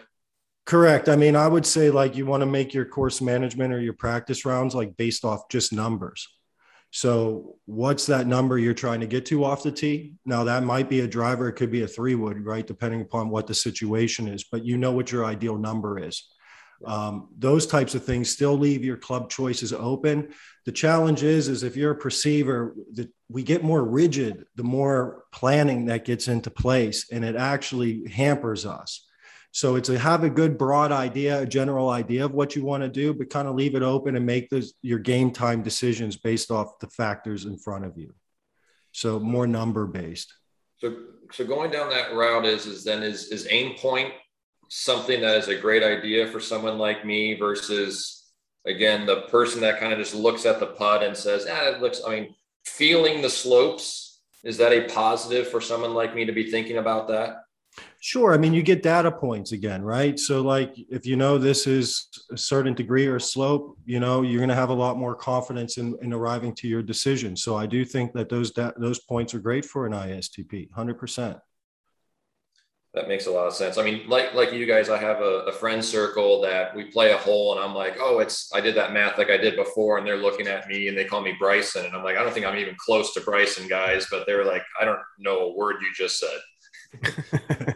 Correct. 0.65 1.07
I 1.07 1.15
mean, 1.15 1.35
I 1.37 1.47
would 1.47 1.65
say 1.65 1.89
like 1.89 2.17
you 2.17 2.25
want 2.25 2.41
to 2.41 2.45
make 2.45 2.73
your 2.73 2.85
course 2.85 3.21
management 3.21 3.73
or 3.73 3.79
your 3.79 3.93
practice 3.93 4.45
rounds 4.45 4.75
like 4.75 4.97
based 4.97 5.23
off 5.23 5.47
just 5.49 5.71
numbers. 5.71 6.27
So, 6.91 7.55
what's 7.65 8.05
that 8.05 8.27
number 8.27 8.57
you're 8.57 8.73
trying 8.73 9.01
to 9.01 9.07
get 9.07 9.25
to 9.27 9.43
off 9.43 9.63
the 9.63 9.71
tee? 9.71 10.15
Now, 10.25 10.45
that 10.45 10.63
might 10.63 10.89
be 10.89 11.01
a 11.01 11.07
driver, 11.07 11.49
it 11.49 11.53
could 11.53 11.71
be 11.71 11.83
a 11.83 11.87
three 11.87 12.15
wood, 12.15 12.45
right? 12.45 12.65
Depending 12.65 13.01
upon 13.01 13.29
what 13.29 13.47
the 13.47 13.53
situation 13.53 14.27
is, 14.27 14.45
but 14.45 14.65
you 14.65 14.77
know 14.77 14.91
what 14.91 15.11
your 15.11 15.25
ideal 15.25 15.57
number 15.57 15.99
is. 15.99 16.27
Um, 16.85 17.29
those 17.37 17.65
types 17.65 17.95
of 17.95 18.03
things 18.03 18.29
still 18.29 18.57
leave 18.57 18.83
your 18.83 18.97
club 18.97 19.29
choices 19.29 19.73
open. 19.73 20.29
The 20.65 20.71
challenge 20.71 21.23
is, 21.23 21.47
is 21.47 21.63
if 21.63 21.75
you're 21.75 21.91
a 21.91 21.95
perceiver, 21.95 22.75
that 22.93 23.09
we 23.29 23.43
get 23.43 23.63
more 23.63 23.83
rigid 23.83 24.45
the 24.55 24.63
more 24.63 25.23
planning 25.31 25.85
that 25.85 26.05
gets 26.05 26.27
into 26.27 26.51
place, 26.51 27.09
and 27.11 27.25
it 27.25 27.35
actually 27.35 28.07
hampers 28.07 28.65
us. 28.65 29.05
So 29.51 29.75
it's 29.75 29.89
a 29.89 29.97
have 29.97 30.23
a 30.23 30.29
good 30.29 30.57
broad 30.57 30.91
idea, 30.91 31.41
a 31.41 31.45
general 31.45 31.89
idea 31.89 32.25
of 32.25 32.33
what 32.33 32.55
you 32.55 32.63
want 32.63 32.83
to 32.83 32.89
do, 32.89 33.13
but 33.13 33.29
kind 33.29 33.47
of 33.47 33.55
leave 33.55 33.75
it 33.75 33.81
open 33.81 34.15
and 34.15 34.25
make 34.25 34.49
those 34.49 34.73
your 34.81 34.99
game 34.99 35.31
time 35.31 35.63
decisions 35.63 36.15
based 36.15 36.51
off 36.51 36.79
the 36.79 36.87
factors 36.87 37.45
in 37.45 37.57
front 37.57 37.85
of 37.85 37.97
you. 37.97 38.13
So 38.91 39.19
more 39.19 39.47
number 39.47 39.87
based. 39.87 40.33
So 40.77 40.95
so 41.31 41.45
going 41.45 41.71
down 41.71 41.89
that 41.89 42.13
route 42.13 42.45
is 42.45 42.67
is 42.67 42.83
then 42.83 43.01
is 43.01 43.29
is 43.29 43.47
aim 43.49 43.75
point 43.77 44.13
something 44.69 45.21
that 45.21 45.37
is 45.37 45.47
a 45.47 45.55
great 45.55 45.83
idea 45.83 46.27
for 46.27 46.39
someone 46.39 46.77
like 46.77 47.05
me 47.05 47.35
versus 47.35 48.25
again 48.65 49.05
the 49.05 49.21
person 49.23 49.61
that 49.61 49.79
kind 49.79 49.93
of 49.93 49.99
just 49.99 50.15
looks 50.15 50.45
at 50.45 50.59
the 50.59 50.67
putt 50.67 51.03
and 51.03 51.15
says, 51.15 51.47
"Ah, 51.49 51.69
it 51.69 51.81
looks." 51.81 52.01
I 52.05 52.09
mean, 52.11 52.35
feeling 52.65 53.21
the 53.21 53.29
slopes 53.29 54.21
is 54.43 54.57
that 54.57 54.71
a 54.71 54.87
positive 54.87 55.49
for 55.49 55.61
someone 55.61 55.93
like 55.93 56.15
me 56.15 56.25
to 56.25 56.31
be 56.31 56.49
thinking 56.49 56.77
about 56.77 57.07
that? 57.07 57.43
Sure. 57.99 58.33
I 58.33 58.37
mean, 58.37 58.53
you 58.53 58.63
get 58.63 58.83
data 58.83 59.11
points 59.11 59.51
again, 59.51 59.81
right? 59.81 60.17
So, 60.19 60.41
like, 60.41 60.73
if 60.89 61.05
you 61.05 61.15
know 61.15 61.37
this 61.37 61.67
is 61.67 62.07
a 62.31 62.37
certain 62.37 62.73
degree 62.73 63.07
or 63.07 63.19
slope, 63.19 63.77
you 63.85 63.99
know, 63.99 64.21
you're 64.21 64.39
going 64.39 64.49
to 64.49 64.55
have 64.55 64.69
a 64.69 64.73
lot 64.73 64.97
more 64.97 65.15
confidence 65.15 65.77
in, 65.77 65.95
in 66.01 66.13
arriving 66.13 66.55
to 66.55 66.67
your 66.67 66.81
decision. 66.81 67.35
So, 67.35 67.55
I 67.55 67.65
do 67.65 67.83
think 67.83 68.13
that 68.13 68.29
those 68.29 68.51
those 68.77 68.99
points 68.99 69.33
are 69.33 69.39
great 69.39 69.65
for 69.65 69.85
an 69.85 69.93
ISTP, 69.93 70.71
hundred 70.71 70.97
percent. 70.97 71.37
That 72.97 73.07
makes 73.07 73.27
a 73.27 73.31
lot 73.31 73.45
of 73.45 73.53
sense. 73.53 73.77
I 73.77 73.83
mean, 73.83 74.09
like 74.09 74.33
like 74.33 74.51
you 74.51 74.65
guys, 74.65 74.89
I 74.89 74.97
have 74.97 75.21
a, 75.21 75.45
a 75.45 75.51
friend 75.51 75.85
circle 75.85 76.41
that 76.41 76.75
we 76.75 76.85
play 76.85 77.11
a 77.11 77.17
hole, 77.17 77.55
and 77.55 77.63
I'm 77.63 77.75
like, 77.75 77.97
oh, 77.99 78.17
it's 78.17 78.51
I 78.55 78.59
did 78.59 78.73
that 78.73 78.91
math 78.91 79.19
like 79.19 79.29
I 79.29 79.37
did 79.37 79.55
before, 79.55 79.99
and 79.99 80.07
they're 80.07 80.17
looking 80.17 80.47
at 80.47 80.67
me 80.67 80.87
and 80.87 80.97
they 80.97 81.05
call 81.05 81.21
me 81.21 81.35
Bryson, 81.37 81.85
and 81.85 81.95
I'm 81.95 82.03
like, 82.03 82.17
I 82.17 82.23
don't 82.23 82.33
think 82.33 82.47
I'm 82.47 82.57
even 82.57 82.75
close 82.75 83.13
to 83.13 83.21
Bryson, 83.21 83.67
guys, 83.67 84.07
but 84.09 84.25
they're 84.25 84.45
like, 84.45 84.63
I 84.81 84.85
don't 84.85 84.97
know 85.19 85.41
a 85.41 85.55
word 85.55 85.75
you 85.79 85.93
just 85.95 86.19
said. 86.19 87.75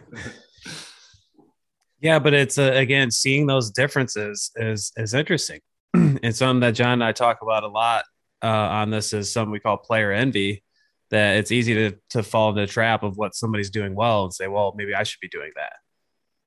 yeah, 2.00 2.18
but 2.18 2.34
it's 2.34 2.58
uh, 2.58 2.72
again 2.74 3.12
seeing 3.12 3.46
those 3.46 3.70
differences 3.70 4.50
is 4.56 4.92
is 4.96 5.14
interesting. 5.14 5.60
and 5.94 6.34
something 6.34 6.60
that 6.62 6.72
John 6.72 6.94
and 6.94 7.04
I 7.04 7.12
talk 7.12 7.42
about 7.42 7.62
a 7.62 7.68
lot 7.68 8.06
uh, 8.42 8.48
on 8.48 8.90
this 8.90 9.12
is 9.12 9.32
something 9.32 9.52
we 9.52 9.60
call 9.60 9.76
player 9.76 10.10
envy 10.10 10.64
that 11.12 11.36
it's 11.36 11.52
easy 11.52 11.74
to 11.74 11.96
to 12.10 12.22
fall 12.22 12.48
into 12.48 12.62
the 12.62 12.66
trap 12.66 13.02
of 13.04 13.16
what 13.16 13.34
somebody's 13.36 13.70
doing 13.70 13.94
well 13.94 14.24
and 14.24 14.34
say, 14.34 14.48
well, 14.48 14.74
maybe 14.76 14.94
I 14.94 15.04
should 15.04 15.20
be 15.20 15.28
doing 15.28 15.52
that. 15.54 15.74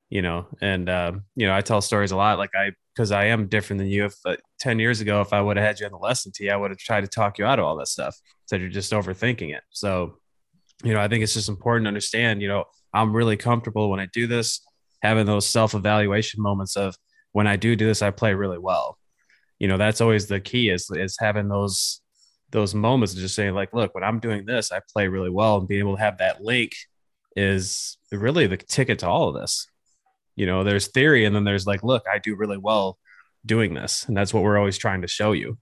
You 0.10 0.22
know, 0.22 0.48
and 0.60 0.90
um, 0.90 1.24
you 1.36 1.48
know, 1.48 1.56
I 1.56 1.62
tell 1.62 1.82
stories 1.82 2.12
a 2.12 2.16
lot. 2.18 2.38
Like 2.38 2.50
I, 2.56 2.72
because 2.94 3.12
I 3.12 3.26
am 3.26 3.48
different 3.48 3.80
than 3.80 3.88
you. 3.88 4.06
If 4.06 4.16
uh, 4.26 4.36
ten 4.60 4.80
years 4.80 5.02
ago, 5.02 5.22
if 5.22 5.34
I 5.34 5.42
would 5.42 5.58
have 5.58 5.66
had 5.66 5.80
you 5.80 5.86
on 5.86 5.92
the 5.92 5.98
lesson 6.00 6.32
tee, 6.34 6.50
I 6.50 6.58
would 6.58 6.72
have 6.72 6.80
tried 6.80 7.02
to 7.02 7.08
talk 7.08 7.38
you 7.38 7.46
out 7.46 7.60
of 7.60 7.66
all 7.66 7.78
that 7.78 7.88
stuff. 7.88 8.16
Said 8.48 8.60
you're 8.60 8.70
just 8.70 8.92
overthinking 8.92 9.56
it. 9.56 9.64
So, 9.70 10.18
you 10.84 10.94
know, 10.94 11.00
I 11.00 11.08
think 11.08 11.24
it's 11.24 11.34
just 11.34 11.50
important 11.50 11.86
to 11.86 11.90
understand. 11.90 12.42
You 12.42 12.48
know, 12.48 12.66
I'm 12.94 13.16
really 13.16 13.38
comfortable 13.38 13.90
when 13.90 14.00
I 14.00 14.08
do 14.14 14.26
this, 14.26 14.62
having 15.02 15.26
those 15.26 15.48
self 15.48 15.76
evaluation 15.76 16.42
moments 16.42 16.76
of 16.76 16.96
when 17.34 17.46
I 17.46 17.56
do 17.56 17.76
do 17.76 17.86
this, 17.86 18.02
I 18.02 18.12
play 18.12 18.34
really 18.34 18.60
well. 18.60 18.98
You 19.60 19.68
know, 19.68 19.78
that's 19.78 20.02
always 20.02 20.28
the 20.28 20.40
key 20.40 20.70
is 20.70 20.90
is 20.92 21.18
having 21.20 21.50
those 21.50 22.02
those 22.56 22.74
moments 22.74 23.14
of 23.14 23.20
just 23.20 23.36
saying 23.36 23.54
like 23.54 23.74
look 23.74 23.94
when 23.94 24.04
i'm 24.04 24.20
doing 24.20 24.46
this 24.46 24.72
i 24.72 24.80
play 24.94 25.08
really 25.10 25.30
well 25.30 25.58
and 25.58 25.68
being 25.68 25.82
able 25.82 25.96
to 25.96 26.02
have 26.02 26.20
that 26.20 26.42
link 26.42 26.72
is 27.36 27.98
really 28.12 28.48
the 28.48 28.58
ticket 28.58 29.00
to 29.00 29.08
all 29.08 29.30
of 29.30 29.36
this. 29.36 29.68
You 30.36 30.46
know 30.46 30.64
there's 30.64 30.88
theory 30.88 31.26
and 31.26 31.36
then 31.36 31.44
there's 31.44 31.68
like 31.68 31.84
look 31.84 32.06
i 32.12 32.18
do 32.18 32.36
really 32.36 32.58
well 32.58 32.98
doing 33.46 33.74
this 33.74 34.06
and 34.08 34.18
that's 34.18 34.34
what 34.34 34.44
we're 34.44 34.58
always 34.58 34.78
trying 34.78 35.02
to 35.02 35.08
show 35.08 35.32
you. 35.32 35.58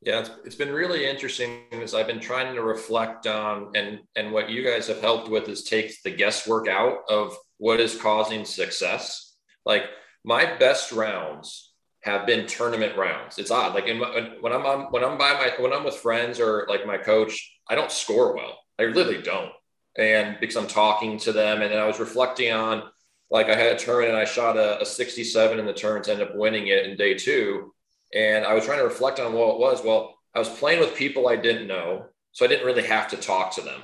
Yeah 0.00 0.20
it's, 0.20 0.30
it's 0.44 0.54
been 0.56 0.72
really 0.72 1.08
interesting 1.08 1.62
as 1.72 1.94
i've 1.94 2.06
been 2.06 2.20
trying 2.20 2.54
to 2.54 2.62
reflect 2.62 3.26
on 3.26 3.70
and 3.74 4.00
and 4.16 4.32
what 4.32 4.50
you 4.50 4.64
guys 4.64 4.86
have 4.88 5.00
helped 5.00 5.28
with 5.28 5.48
is 5.48 5.64
take 5.64 6.02
the 6.02 6.10
guesswork 6.10 6.68
out 6.68 6.98
of 7.08 7.36
what 7.58 7.80
is 7.80 7.96
causing 7.96 8.44
success. 8.44 9.34
Like 9.64 9.84
my 10.24 10.56
best 10.56 10.92
rounds 10.92 11.73
have 12.04 12.26
been 12.26 12.46
tournament 12.46 12.96
rounds. 12.98 13.38
It's 13.38 13.50
odd. 13.50 13.74
Like 13.74 13.86
in 13.86 13.98
my, 13.98 14.34
when 14.40 14.52
I'm 14.52 14.92
when 14.92 15.02
I'm 15.02 15.16
by 15.16 15.32
my 15.32 15.52
when 15.58 15.72
I'm 15.72 15.84
with 15.84 15.96
friends 15.96 16.38
or 16.38 16.66
like 16.68 16.86
my 16.86 16.98
coach, 16.98 17.58
I 17.68 17.74
don't 17.74 17.90
score 17.90 18.36
well. 18.36 18.58
I 18.78 18.84
literally 18.84 19.22
don't. 19.22 19.50
And 19.96 20.36
because 20.38 20.56
I'm 20.56 20.66
talking 20.66 21.18
to 21.20 21.32
them, 21.32 21.62
and 21.62 21.72
then 21.72 21.78
I 21.78 21.86
was 21.86 21.98
reflecting 21.98 22.52
on 22.52 22.82
like 23.30 23.48
I 23.48 23.56
had 23.56 23.74
a 23.74 23.78
turn 23.78 24.04
and 24.04 24.16
I 24.16 24.26
shot 24.26 24.58
a, 24.58 24.82
a 24.82 24.84
67 24.84 25.58
in 25.58 25.64
the 25.64 25.72
turns, 25.72 26.08
ended 26.08 26.28
up 26.28 26.36
winning 26.36 26.66
it 26.66 26.84
in 26.84 26.96
day 26.96 27.14
two. 27.14 27.72
And 28.14 28.44
I 28.44 28.52
was 28.52 28.66
trying 28.66 28.78
to 28.78 28.84
reflect 28.84 29.18
on 29.18 29.32
what 29.32 29.54
it 29.54 29.58
was. 29.58 29.82
Well, 29.82 30.14
I 30.34 30.38
was 30.38 30.48
playing 30.48 30.80
with 30.80 30.94
people 30.94 31.26
I 31.26 31.36
didn't 31.36 31.66
know, 31.66 32.06
so 32.32 32.44
I 32.44 32.48
didn't 32.48 32.66
really 32.66 32.86
have 32.86 33.08
to 33.08 33.16
talk 33.16 33.54
to 33.54 33.62
them. 33.62 33.80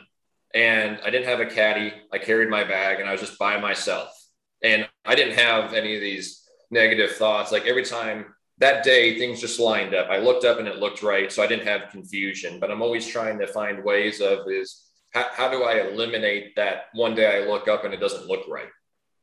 And 0.54 0.98
I 1.04 1.10
didn't 1.10 1.26
have 1.26 1.40
a 1.40 1.46
caddy. 1.46 1.94
I 2.12 2.18
carried 2.18 2.50
my 2.50 2.64
bag 2.64 3.00
and 3.00 3.08
I 3.08 3.12
was 3.12 3.22
just 3.22 3.38
by 3.38 3.58
myself. 3.58 4.10
And 4.62 4.86
I 5.06 5.14
didn't 5.14 5.38
have 5.38 5.72
any 5.72 5.94
of 5.94 6.02
these 6.02 6.40
negative 6.70 7.12
thoughts. 7.12 7.52
Like 7.52 7.66
every 7.66 7.84
time 7.84 8.26
that 8.58 8.84
day, 8.84 9.18
things 9.18 9.40
just 9.40 9.58
lined 9.58 9.94
up. 9.94 10.08
I 10.10 10.18
looked 10.18 10.44
up 10.44 10.58
and 10.58 10.68
it 10.68 10.76
looked 10.76 11.02
right. 11.02 11.32
So 11.32 11.42
I 11.42 11.46
didn't 11.46 11.66
have 11.66 11.90
confusion, 11.90 12.60
but 12.60 12.70
I'm 12.70 12.82
always 12.82 13.06
trying 13.06 13.38
to 13.38 13.46
find 13.46 13.82
ways 13.82 14.20
of 14.20 14.40
is 14.48 14.86
how, 15.12 15.26
how 15.32 15.50
do 15.50 15.64
I 15.64 15.88
eliminate 15.88 16.54
that 16.56 16.84
one 16.92 17.14
day 17.14 17.42
I 17.42 17.46
look 17.46 17.68
up 17.68 17.84
and 17.84 17.94
it 17.94 18.00
doesn't 18.00 18.26
look 18.26 18.46
right? 18.48 18.68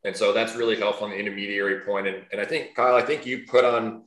And 0.03 0.15
so 0.15 0.33
that's 0.33 0.55
really 0.55 0.77
helpful 0.77 1.05
on 1.05 1.11
the 1.11 1.17
intermediary 1.17 1.81
point. 1.81 2.07
And, 2.07 2.25
and 2.31 2.41
I 2.41 2.45
think, 2.45 2.75
Kiel, 2.75 2.95
I 2.95 3.01
think 3.01 3.25
you 3.25 3.45
put 3.47 3.65
on 3.65 4.03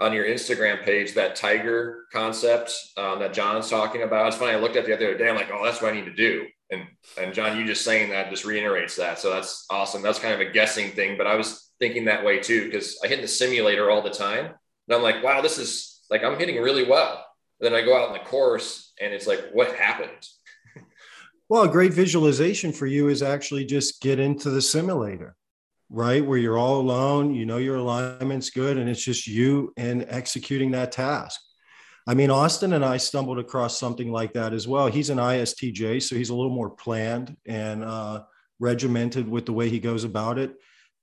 on 0.00 0.12
your 0.12 0.24
Instagram 0.24 0.82
page 0.82 1.14
that 1.14 1.36
tiger 1.36 2.06
concept 2.12 2.74
um, 2.96 3.20
that 3.20 3.32
John's 3.32 3.70
talking 3.70 4.02
about. 4.02 4.26
It's 4.26 4.36
funny. 4.36 4.52
I 4.52 4.58
looked 4.58 4.74
at 4.74 4.86
the 4.86 4.94
other 4.94 5.16
day. 5.16 5.28
I'm 5.28 5.36
like, 5.36 5.50
oh, 5.52 5.64
that's 5.64 5.80
what 5.80 5.92
I 5.92 5.96
need 5.96 6.06
to 6.06 6.14
do. 6.14 6.46
And 6.70 6.82
and 7.20 7.32
John, 7.32 7.56
you 7.56 7.64
just 7.64 7.84
saying 7.84 8.10
that 8.10 8.30
just 8.30 8.44
reiterates 8.44 8.96
that. 8.96 9.18
So 9.18 9.30
that's 9.30 9.66
awesome. 9.70 10.02
That's 10.02 10.18
kind 10.18 10.34
of 10.34 10.40
a 10.40 10.50
guessing 10.50 10.90
thing. 10.90 11.16
But 11.16 11.26
I 11.26 11.36
was 11.36 11.63
thinking 11.78 12.06
that 12.06 12.24
way 12.24 12.40
too 12.40 12.66
because 12.66 12.98
I 13.02 13.08
hit 13.08 13.18
in 13.18 13.22
the 13.22 13.28
simulator 13.28 13.90
all 13.90 14.02
the 14.02 14.10
time, 14.10 14.46
and 14.46 14.96
I'm 14.96 15.02
like, 15.02 15.22
wow, 15.22 15.40
this 15.40 15.58
is 15.58 16.00
like 16.10 16.22
I'm 16.22 16.38
hitting 16.38 16.60
really 16.62 16.84
well. 16.84 17.24
And 17.60 17.66
then 17.66 17.74
I 17.74 17.84
go 17.84 17.96
out 17.96 18.08
in 18.08 18.14
the 18.14 18.28
course, 18.28 18.92
and 19.00 19.12
it's 19.12 19.26
like, 19.26 19.50
what 19.52 19.74
happened? 19.74 20.10
well, 21.48 21.62
a 21.62 21.68
great 21.68 21.92
visualization 21.92 22.72
for 22.72 22.86
you 22.86 23.08
is 23.08 23.22
actually 23.22 23.64
just 23.64 24.00
get 24.00 24.18
into 24.18 24.50
the 24.50 24.60
simulator, 24.60 25.36
right? 25.88 26.24
Where 26.24 26.38
you're 26.38 26.58
all 26.58 26.80
alone, 26.80 27.34
you 27.34 27.46
know 27.46 27.58
your 27.58 27.76
alignment's 27.76 28.50
good, 28.50 28.76
and 28.76 28.88
it's 28.88 29.04
just 29.04 29.26
you 29.26 29.72
and 29.76 30.04
executing 30.08 30.72
that 30.72 30.92
task. 30.92 31.40
I 32.06 32.12
mean, 32.12 32.30
Austin 32.30 32.74
and 32.74 32.84
I 32.84 32.98
stumbled 32.98 33.38
across 33.38 33.78
something 33.78 34.12
like 34.12 34.34
that 34.34 34.52
as 34.52 34.68
well. 34.68 34.88
He's 34.88 35.08
an 35.08 35.16
ISTJ, 35.16 36.02
so 36.02 36.16
he's 36.16 36.28
a 36.28 36.34
little 36.34 36.54
more 36.54 36.68
planned 36.68 37.34
and 37.46 37.82
uh, 37.82 38.24
regimented 38.58 39.26
with 39.26 39.46
the 39.46 39.54
way 39.54 39.70
he 39.70 39.80
goes 39.80 40.04
about 40.04 40.38
it 40.38 40.54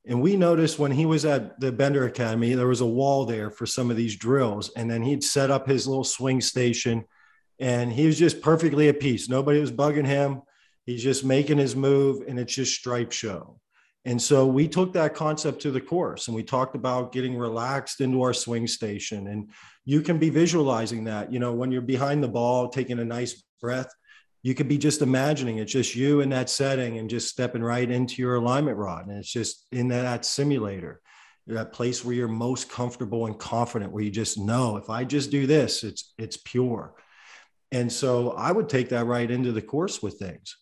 And 0.06 0.22
we 0.22 0.36
noticed 0.36 0.80
when 0.80 0.92
he 0.92 1.06
was 1.06 1.26
at 1.26 1.60
the 1.60 1.72
Bender 1.72 2.06
Academy, 2.06 2.54
there 2.54 2.68
was 2.68 2.82
a 2.82 2.86
wall 2.86 3.26
there 3.26 3.52
for 3.52 3.66
some 3.66 3.92
of 3.92 3.98
these 3.98 4.16
drills. 4.16 4.70
And 4.76 4.90
then 4.90 5.04
he'd 5.04 5.24
set 5.24 5.52
up 5.52 5.68
his 5.68 5.88
little 5.88 6.04
swing 6.04 6.42
station 6.42 7.06
and 7.60 7.94
he 7.94 8.08
was 8.08 8.18
just 8.18 8.42
perfectly 8.42 8.90
at 8.90 9.00
peace. 9.00 9.30
Nobody 9.30 9.60
was 9.60 9.72
bugging 9.72 10.08
him. 10.08 10.42
He's 10.86 11.04
just 11.04 11.24
making 11.24 11.60
his 11.60 11.76
move 11.76 12.24
and 12.28 12.40
it's 12.40 12.56
just 12.56 12.74
stripe 12.74 13.12
show. 13.12 13.60
And 14.04 14.20
so 14.20 14.48
we 14.48 14.68
took 14.68 14.94
that 14.94 15.14
concept 15.14 15.62
to 15.62 15.72
the 15.72 15.80
course 15.80 16.28
and 16.28 16.36
we 16.36 16.42
talked 16.42 16.76
about 16.76 17.12
getting 17.12 17.38
relaxed 17.38 18.02
into 18.02 18.24
our 18.24 18.34
swing 18.34 18.66
station. 18.66 19.28
And 19.28 19.52
you 19.86 20.02
can 20.02 20.18
be 20.18 20.32
visualizing 20.32 21.04
that, 21.04 21.32
you 21.32 21.40
know, 21.40 21.54
when 21.54 21.72
you're 21.72 21.84
behind 21.84 22.24
the 22.24 22.28
ball, 22.28 22.70
taking 22.70 22.98
a 22.98 23.06
nice 23.06 23.44
breath, 23.62 23.94
you 24.44 24.56
could 24.56 24.68
be 24.68 24.78
just 24.78 25.02
imagining 25.02 25.60
it's 25.60 25.72
just 25.72 25.96
you 25.96 26.22
in 26.22 26.30
that 26.30 26.50
setting 26.50 26.98
and 26.98 27.10
just 27.10 27.30
stepping 27.30 27.62
right 27.62 27.90
into 27.90 28.22
your 28.22 28.36
alignment 28.36 28.78
rod. 28.78 29.08
And 29.08 29.18
it's 29.18 29.32
just 29.32 29.68
in 29.72 29.90
that 29.90 30.26
simulator, 30.26 31.00
that 31.48 31.74
place 31.74 32.04
where 32.04 32.16
you're 32.16 32.28
most 32.28 32.70
comfortable 32.70 33.28
and 33.28 33.38
confident, 33.38 33.92
where 33.92 34.04
you 34.04 34.12
just 34.12 34.38
know 34.38 34.78
if 34.78 34.90
I 34.90 35.04
just 35.04 35.32
do 35.32 35.46
this, 35.46 35.84
it's 35.84 36.14
it's 36.18 36.38
pure. 36.38 36.96
And 37.72 37.92
so 37.92 38.32
I 38.32 38.52
would 38.52 38.68
take 38.68 38.90
that 38.90 39.06
right 39.06 39.30
into 39.30 39.52
the 39.52 39.62
course 39.62 40.02
with 40.02 40.16
things. 40.18 40.58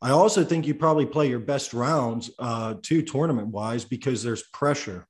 I 0.00 0.10
also 0.10 0.44
think 0.44 0.66
you 0.66 0.74
probably 0.74 1.06
play 1.06 1.28
your 1.28 1.38
best 1.38 1.72
rounds 1.72 2.30
uh, 2.38 2.74
too, 2.82 3.02
tournament 3.02 3.48
wise, 3.48 3.84
because 3.84 4.22
there's 4.22 4.42
pressure. 4.52 5.06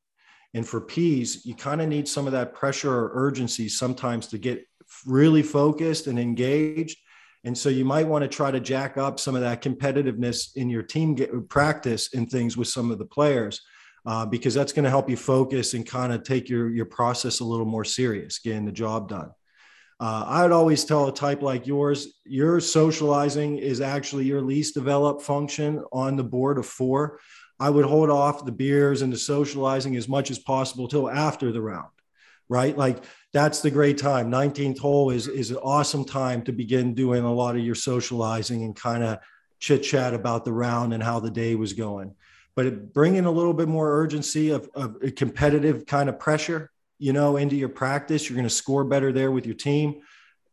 And 0.54 0.68
for 0.68 0.82
P's, 0.82 1.46
you 1.46 1.54
kind 1.54 1.80
of 1.80 1.88
need 1.88 2.06
some 2.06 2.26
of 2.26 2.32
that 2.32 2.54
pressure 2.54 2.92
or 2.92 3.10
urgency 3.14 3.68
sometimes 3.70 4.26
to 4.28 4.38
get 4.38 4.66
really 5.06 5.42
focused 5.42 6.06
and 6.06 6.18
engaged 6.18 6.98
and 7.44 7.56
so 7.56 7.68
you 7.68 7.84
might 7.84 8.06
want 8.06 8.22
to 8.22 8.28
try 8.28 8.50
to 8.50 8.60
jack 8.60 8.96
up 8.96 9.18
some 9.18 9.34
of 9.34 9.40
that 9.40 9.62
competitiveness 9.62 10.56
in 10.56 10.70
your 10.70 10.82
team 10.82 11.14
get, 11.14 11.48
practice 11.48 12.14
and 12.14 12.30
things 12.30 12.56
with 12.56 12.68
some 12.68 12.90
of 12.90 12.98
the 12.98 13.04
players, 13.04 13.60
uh, 14.06 14.24
because 14.26 14.54
that's 14.54 14.72
going 14.72 14.84
to 14.84 14.90
help 14.90 15.10
you 15.10 15.16
focus 15.16 15.74
and 15.74 15.86
kind 15.86 16.12
of 16.12 16.22
take 16.22 16.48
your, 16.48 16.70
your 16.70 16.86
process 16.86 17.40
a 17.40 17.44
little 17.44 17.66
more 17.66 17.84
serious, 17.84 18.38
getting 18.38 18.64
the 18.64 18.72
job 18.72 19.08
done. 19.08 19.30
Uh, 20.00 20.24
I 20.26 20.42
would 20.42 20.52
always 20.52 20.84
tell 20.84 21.06
a 21.06 21.14
type 21.14 21.42
like 21.42 21.66
yours, 21.66 22.18
your 22.24 22.58
socializing 22.58 23.58
is 23.58 23.80
actually 23.80 24.24
your 24.24 24.42
least 24.42 24.74
developed 24.74 25.22
function 25.22 25.84
on 25.92 26.16
the 26.16 26.24
board 26.24 26.58
of 26.58 26.66
four. 26.66 27.20
I 27.60 27.70
would 27.70 27.84
hold 27.84 28.10
off 28.10 28.44
the 28.44 28.50
beers 28.50 29.02
and 29.02 29.12
the 29.12 29.16
socializing 29.16 29.94
as 29.94 30.08
much 30.08 30.32
as 30.32 30.40
possible 30.40 30.88
till 30.88 31.08
after 31.08 31.52
the 31.52 31.60
round, 31.60 31.90
right? 32.48 32.76
Like 32.76 33.04
that's 33.32 33.60
the 33.60 33.70
great 33.70 33.96
time. 33.96 34.30
19th 34.30 34.78
hole 34.78 35.10
is, 35.10 35.26
is 35.26 35.50
an 35.50 35.56
awesome 35.58 36.04
time 36.04 36.42
to 36.42 36.52
begin 36.52 36.94
doing 36.94 37.24
a 37.24 37.32
lot 37.32 37.56
of 37.56 37.62
your 37.62 37.74
socializing 37.74 38.62
and 38.62 38.76
kind 38.76 39.02
of 39.02 39.18
chit 39.58 39.82
chat 39.82 40.12
about 40.12 40.44
the 40.44 40.52
round 40.52 40.92
and 40.92 41.02
how 41.02 41.18
the 41.18 41.30
day 41.30 41.54
was 41.54 41.72
going. 41.72 42.14
But 42.54 42.66
it, 42.66 42.92
bring 42.92 43.16
in 43.16 43.24
a 43.24 43.30
little 43.30 43.54
bit 43.54 43.68
more 43.68 43.90
urgency 43.90 44.50
of, 44.50 44.68
of 44.74 44.98
competitive 45.16 45.86
kind 45.86 46.10
of 46.10 46.18
pressure, 46.18 46.70
you 46.98 47.14
know, 47.14 47.38
into 47.38 47.56
your 47.56 47.70
practice. 47.70 48.28
You're 48.28 48.36
going 48.36 48.48
to 48.48 48.50
score 48.50 48.84
better 48.84 49.12
there 49.12 49.30
with 49.30 49.46
your 49.46 49.54
team. 49.54 50.02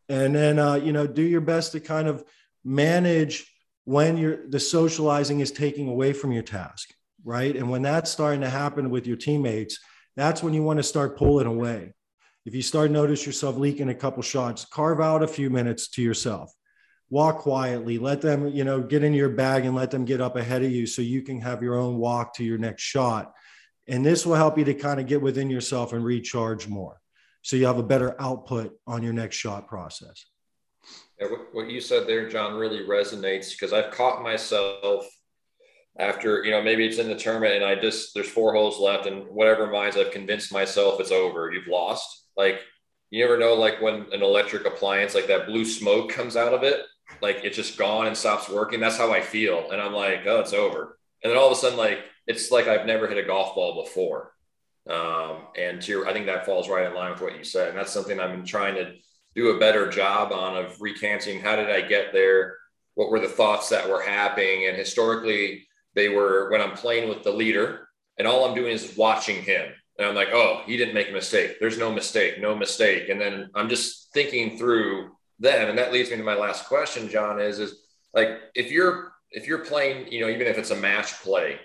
And 0.08 0.34
then, 0.34 0.58
uh, 0.58 0.74
you 0.74 0.92
know, 0.92 1.06
do 1.06 1.22
your 1.22 1.42
best 1.42 1.72
to 1.72 1.80
kind 1.80 2.08
of 2.08 2.24
manage 2.64 3.46
when 3.84 4.16
you're 4.16 4.48
the 4.48 4.60
socializing 4.60 5.40
is 5.40 5.52
taking 5.52 5.88
away 5.88 6.14
from 6.14 6.32
your 6.32 6.42
task, 6.42 6.94
right? 7.24 7.54
And 7.54 7.68
when 7.68 7.82
that's 7.82 8.10
starting 8.10 8.40
to 8.40 8.48
happen 8.48 8.88
with 8.88 9.06
your 9.06 9.16
teammates, 9.16 9.78
that's 10.16 10.42
when 10.42 10.54
you 10.54 10.62
want 10.62 10.78
to 10.78 10.82
start 10.82 11.18
pulling 11.18 11.46
away 11.46 11.92
if 12.46 12.54
you 12.54 12.62
start 12.62 12.90
notice 12.90 13.26
yourself 13.26 13.56
leaking 13.56 13.90
a 13.90 13.94
couple 13.94 14.22
shots, 14.22 14.64
carve 14.64 15.00
out 15.00 15.22
a 15.22 15.28
few 15.28 15.50
minutes 15.50 15.88
to 15.88 16.02
yourself. 16.02 16.52
Walk 17.10 17.38
quietly. 17.40 17.98
Let 17.98 18.20
them, 18.20 18.48
you 18.48 18.64
know, 18.64 18.80
get 18.80 19.02
in 19.02 19.12
your 19.12 19.28
bag 19.28 19.64
and 19.66 19.74
let 19.74 19.90
them 19.90 20.04
get 20.04 20.20
up 20.20 20.36
ahead 20.36 20.62
of 20.62 20.70
you 20.70 20.86
so 20.86 21.02
you 21.02 21.22
can 21.22 21.40
have 21.40 21.62
your 21.62 21.74
own 21.74 21.96
walk 21.96 22.34
to 22.36 22.44
your 22.44 22.58
next 22.58 22.82
shot. 22.82 23.32
And 23.88 24.06
this 24.06 24.24
will 24.24 24.36
help 24.36 24.56
you 24.56 24.64
to 24.64 24.74
kind 24.74 25.00
of 25.00 25.06
get 25.06 25.20
within 25.20 25.50
yourself 25.50 25.92
and 25.92 26.04
recharge 26.04 26.68
more. 26.68 27.00
So 27.42 27.56
you 27.56 27.66
have 27.66 27.78
a 27.78 27.82
better 27.82 28.20
output 28.20 28.78
on 28.86 29.02
your 29.02 29.12
next 29.12 29.36
shot 29.36 29.66
process. 29.66 30.24
Yeah, 31.20 31.28
what 31.52 31.68
you 31.68 31.80
said 31.80 32.06
there, 32.06 32.28
John, 32.28 32.54
really 32.54 32.86
resonates 32.86 33.50
because 33.50 33.72
I've 33.72 33.90
caught 33.90 34.22
myself 34.22 35.06
after 35.98 36.44
you 36.44 36.50
know 36.50 36.62
maybe 36.62 36.86
it's 36.86 36.98
in 36.98 37.08
the 37.08 37.16
tournament 37.16 37.54
and 37.54 37.64
I 37.64 37.74
just 37.74 38.14
there's 38.14 38.28
four 38.28 38.54
holes 38.54 38.78
left 38.78 39.06
and 39.06 39.26
whatever 39.26 39.66
minds 39.66 39.96
I've 39.96 40.12
convinced 40.12 40.52
myself 40.52 41.00
it's 41.00 41.10
over. 41.10 41.52
You've 41.52 41.66
lost 41.66 42.28
like 42.40 42.62
you 43.10 43.22
never 43.22 43.38
know, 43.38 43.54
like 43.54 43.82
when 43.82 44.06
an 44.12 44.22
electric 44.22 44.64
appliance, 44.64 45.14
like 45.14 45.26
that 45.26 45.46
blue 45.46 45.64
smoke 45.64 46.10
comes 46.10 46.36
out 46.36 46.54
of 46.54 46.62
it, 46.62 46.80
like 47.20 47.40
it's 47.42 47.56
just 47.56 47.76
gone 47.76 48.06
and 48.06 48.16
stops 48.16 48.48
working. 48.48 48.80
That's 48.80 48.96
how 48.96 49.12
I 49.12 49.20
feel. 49.20 49.70
And 49.70 49.80
I'm 49.80 49.92
like, 49.92 50.20
oh, 50.26 50.40
it's 50.40 50.52
over. 50.52 50.96
And 51.22 51.30
then 51.30 51.38
all 51.38 51.46
of 51.46 51.52
a 51.52 51.56
sudden, 51.56 51.76
like 51.76 51.98
it's 52.26 52.50
like 52.50 52.66
I've 52.66 52.86
never 52.86 53.08
hit 53.08 53.18
a 53.18 53.26
golf 53.26 53.54
ball 53.54 53.82
before. 53.82 54.32
Um, 54.88 55.48
and 55.58 55.82
to 55.82 55.92
your, 55.92 56.08
I 56.08 56.12
think 56.12 56.26
that 56.26 56.46
falls 56.46 56.68
right 56.68 56.86
in 56.86 56.94
line 56.94 57.12
with 57.12 57.20
what 57.20 57.36
you 57.36 57.44
said. 57.44 57.68
And 57.68 57.78
that's 57.78 57.92
something 57.92 58.18
I've 58.18 58.30
been 58.30 58.46
trying 58.46 58.76
to 58.76 58.94
do 59.34 59.50
a 59.50 59.58
better 59.58 59.90
job 59.90 60.32
on 60.32 60.56
of 60.56 60.80
recanting. 60.80 61.40
How 61.40 61.56
did 61.56 61.68
I 61.68 61.82
get 61.82 62.12
there? 62.12 62.56
What 62.94 63.10
were 63.10 63.20
the 63.20 63.28
thoughts 63.28 63.68
that 63.68 63.88
were 63.88 64.02
happening? 64.02 64.66
And 64.66 64.76
historically, 64.76 65.66
they 65.94 66.08
were 66.08 66.50
when 66.50 66.60
I'm 66.60 66.76
playing 66.76 67.08
with 67.08 67.22
the 67.22 67.32
leader, 67.32 67.88
and 68.18 68.26
all 68.26 68.44
I'm 68.44 68.54
doing 68.54 68.72
is 68.72 68.96
watching 68.96 69.42
him 69.42 69.72
and 70.00 70.08
I'm 70.08 70.14
like, 70.14 70.30
oh, 70.32 70.62
he 70.64 70.78
didn't 70.78 70.94
make 70.94 71.10
a 71.10 71.12
mistake. 71.12 71.60
There's 71.60 71.76
no 71.76 71.92
mistake, 71.92 72.40
no 72.40 72.56
mistake. 72.56 73.10
And 73.10 73.20
then 73.20 73.50
I'm 73.54 73.68
just 73.68 74.10
thinking 74.14 74.56
through 74.56 75.10
them. 75.38 75.68
And 75.68 75.76
that 75.76 75.92
leads 75.92 76.10
me 76.10 76.16
to 76.16 76.22
my 76.22 76.34
last 76.34 76.64
question, 76.64 77.10
John, 77.10 77.38
is 77.38 77.58
is 77.58 77.82
like 78.14 78.40
if 78.54 78.72
you're 78.72 79.12
if 79.30 79.46
you're 79.46 79.62
playing, 79.62 80.10
you 80.10 80.22
know, 80.22 80.30
even 80.30 80.46
if 80.46 80.56
it's 80.56 80.70
a 80.70 80.76
match 80.76 81.20
play, 81.20 81.60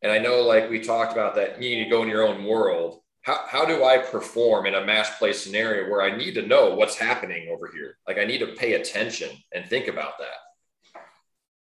and 0.00 0.10
I 0.10 0.18
know 0.18 0.40
like 0.40 0.70
we 0.70 0.80
talked 0.80 1.12
about 1.12 1.34
that 1.34 1.62
you 1.62 1.76
need 1.76 1.84
to 1.84 1.90
go 1.90 2.02
in 2.02 2.08
your 2.08 2.26
own 2.26 2.44
world. 2.44 3.02
How, 3.20 3.40
how 3.46 3.64
do 3.66 3.84
I 3.84 3.98
perform 3.98 4.66
in 4.66 4.74
a 4.74 4.84
match 4.84 5.18
play 5.18 5.34
scenario 5.34 5.90
where 5.90 6.02
I 6.02 6.16
need 6.16 6.34
to 6.34 6.46
know 6.46 6.74
what's 6.74 6.96
happening 6.96 7.48
over 7.50 7.70
here? 7.70 7.98
Like 8.08 8.16
I 8.18 8.24
need 8.24 8.38
to 8.38 8.48
pay 8.48 8.74
attention 8.74 9.30
and 9.54 9.66
think 9.66 9.88
about 9.88 10.18
that. 10.18 11.00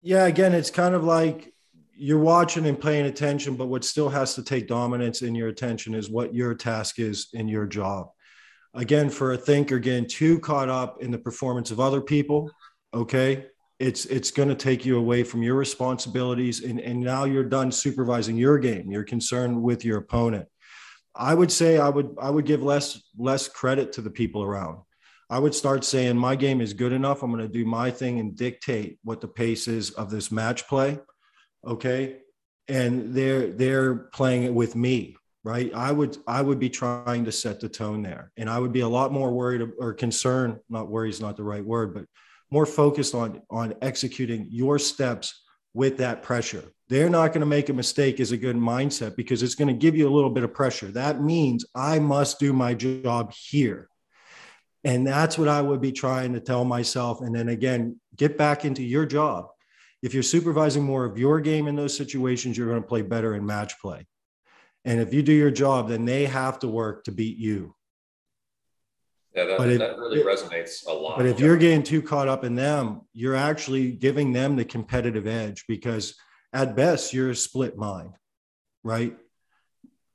Yeah, 0.03 0.27
again, 0.27 0.53
it's 0.53 0.70
kind 0.70 0.94
of 0.94 1.03
like 1.03 1.54
you're 1.96 2.18
watching 2.18 2.66
and 2.66 2.80
paying 2.80 3.07
attention, 3.07 3.57
but 3.57 3.66
what 3.66 3.85
still 3.85 4.09
has 4.09 4.35
to 4.35 4.42
take 4.42 4.66
dominance 4.66 5.22
in 5.22 5.35
your 5.35 5.48
attention 5.48 5.94
is 5.94 6.11
what 6.11 6.35
your 6.35 6.54
task 6.54 6.98
is 6.98 7.28
in 7.33 7.48
your 7.48 7.66
job. 7.66 8.09
Again, 8.74 9.09
for 9.09 9.33
a 9.33 9.37
thinker, 9.37 9.78
getting 9.78 10.09
too 10.09 10.40
caught 10.40 10.68
up 10.68 11.00
in 11.02 11.11
the 11.11 11.18
performance 11.18 11.70
of 11.70 11.78
other 11.78 12.00
people, 12.00 12.50
okay, 12.92 13.46
it's 13.78 14.07
it's 14.07 14.30
going 14.30 14.48
to 14.48 14.54
take 14.54 14.85
you 14.85 14.98
away 14.98 15.22
from 15.22 15.42
your 15.42 15.54
responsibilities, 15.54 16.64
and 16.64 16.80
and 16.80 17.00
now 17.00 17.24
you're 17.24 17.44
done 17.44 17.70
supervising 17.70 18.37
your 18.37 18.59
game. 18.59 18.90
You're 18.90 19.04
concerned 19.04 19.62
with 19.62 19.85
your 19.85 19.98
opponent. 19.98 20.48
I 21.14 21.35
would 21.35 21.52
say 21.52 21.78
I 21.78 21.88
would 21.88 22.16
I 22.20 22.30
would 22.30 22.46
give 22.46 22.62
less 22.62 23.00
less 23.16 23.48
credit 23.48 23.92
to 23.92 24.00
the 24.00 24.11
people 24.11 24.42
around. 24.42 24.78
I 25.30 25.38
would 25.38 25.54
start 25.54 25.85
saying 25.85 26.16
my 26.16 26.37
game 26.37 26.61
is 26.61 26.72
good 26.72 26.92
enough. 26.92 27.22
I'm 27.22 27.30
going 27.33 27.42
to 27.42 27.48
do 27.48 27.64
my 27.64 27.90
thing 27.90 28.20
and 28.20 28.37
dictate 28.37 28.98
what 29.02 29.20
the 29.20 29.28
pace 29.28 29.68
is 29.68 29.90
of 29.92 30.11
this 30.11 30.30
match 30.30 30.68
play 30.68 30.98
okay? 31.66 32.18
And 32.68 33.14
they're 33.14 33.48
they're 33.48 33.94
playing 33.94 34.44
it 34.44 34.55
with 34.55 34.74
me 34.77 35.16
right? 35.44 35.72
I 35.74 35.92
would 35.92 36.16
i 36.27 36.40
would 36.40 36.59
be 36.59 36.70
trying 36.70 37.27
to 37.27 37.33
set 37.33 37.61
the 37.61 37.68
tone 37.68 38.03
there. 38.03 38.33
And 38.37 38.50
i 38.50 38.59
would 38.59 38.72
be 38.72 38.81
a 38.81 38.88
lot 38.88 39.12
more 39.12 39.33
worried 39.33 39.70
or 39.79 39.92
concerned 39.92 40.59
not 40.68 40.88
worry 40.88 41.11
is 41.11 41.20
not 41.20 41.37
the 41.37 41.44
right 41.44 41.64
word 41.64 41.94
but 41.94 42.07
more 42.50 42.66
focused 42.66 43.14
on 43.14 43.42
on 43.50 43.74
executing 43.83 44.48
your 44.50 44.79
steps 44.79 45.42
with 45.74 45.98
that 45.98 46.22
pressure. 46.22 46.64
They're 46.88 47.11
not 47.11 47.29
going 47.29 47.40
to 47.40 47.46
make 47.46 47.68
a 47.68 47.72
mistake 47.74 48.20
is 48.20 48.33
a 48.33 48.37
good 48.37 48.57
mindset 48.57 49.16
because 49.16 49.42
it's 49.42 49.55
going 49.55 49.68
to 49.68 49.74
give 49.74 49.96
you 49.96 50.09
a 50.09 50.14
little 50.14 50.31
bit 50.31 50.44
of 50.44 50.55
pressure. 50.55 50.88
That 50.88 51.20
means 51.20 51.64
i 51.74 51.98
must 51.98 52.38
do 52.38 52.53
my 52.53 52.74
job 52.74 53.33
here. 53.33 53.88
And 54.85 55.07
that's 55.07 55.37
what 55.37 55.48
i 55.48 55.61
would 55.61 55.81
be 55.81 55.92
trying 55.92 56.33
to 56.35 56.40
tell 56.40 56.64
myself. 56.64 57.20
And 57.20 57.35
then 57.35 57.48
again 57.48 58.00
get 58.16 58.38
back 58.38 58.64
into 58.64 58.83
your 58.83 59.05
job 59.05 59.48
if 60.05 60.12
you're 60.12 60.23
supervising 60.23 60.85
more 60.85 61.07
of 61.07 61.17
your 61.17 61.40
game 61.40 61.67
in 61.67 61.77
those 61.77 61.97
situations, 61.97 62.59
you're 62.59 62.69
going 62.69 62.83
to 62.83 62.87
play 62.87 63.01
better 63.01 63.35
in 63.37 63.47
match 63.47 63.81
play. 63.81 64.07
And 64.85 65.01
if 65.01 65.14
you 65.14 65.23
do 65.23 65.33
your 65.33 65.51
job, 65.51 65.88
then 65.88 66.05
they 66.05 66.27
have 66.27 66.59
to 66.59 66.69
work 66.69 67.05
to 67.05 67.11
beat 67.11 67.38
you. 67.38 67.75
Yeah, 69.35 69.47
that, 69.47 69.71
if, 69.71 69.79
that 69.79 69.97
really 69.97 70.23
resonates 70.23 70.87
a 70.87 70.93
lot. 70.93 71.17
But 71.17 71.25
if 71.25 71.40
you're 71.40 71.57
getting 71.57 71.83
too 71.83 72.03
caught 72.03 72.29
up 72.29 72.45
in 72.45 72.55
them, 72.55 73.01
you're 73.14 73.35
actually 73.35 73.93
giving 73.93 74.35
them 74.35 74.57
the 74.57 74.64
competitive 74.67 75.27
edge 75.27 75.64
because 75.67 76.14
at 76.53 76.77
best 76.77 77.14
you're 77.14 77.31
a 77.31 77.35
split 77.35 77.79
mind, 77.79 78.12
right? 78.83 79.17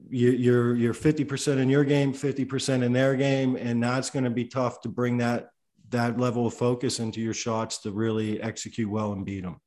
You, 0.08 0.30
you're 0.30 0.75
you're 0.75 0.93
50% 0.93 1.58
in 1.58 1.67
your 1.67 1.84
game, 1.84 2.13
50% 2.13 2.84
in 2.84 2.93
their 2.93 3.15
game, 3.15 3.56
and 3.56 3.84
that's 3.84 4.12
going 4.12 4.23
to 4.23 4.30
be 4.30 4.45
tough 4.45 4.82
to 4.82 4.89
bring 4.89 5.17
that 5.17 5.49
that 5.89 6.19
level 6.19 6.45
of 6.45 6.54
focus 6.54 6.99
into 6.99 7.19
your 7.19 7.34
shots 7.34 7.80
to 7.80 7.91
really 7.91 8.39
execute 8.39 8.88
well 8.88 9.13
and 9.13 9.25
beat 9.25 9.41
them. 9.41 9.60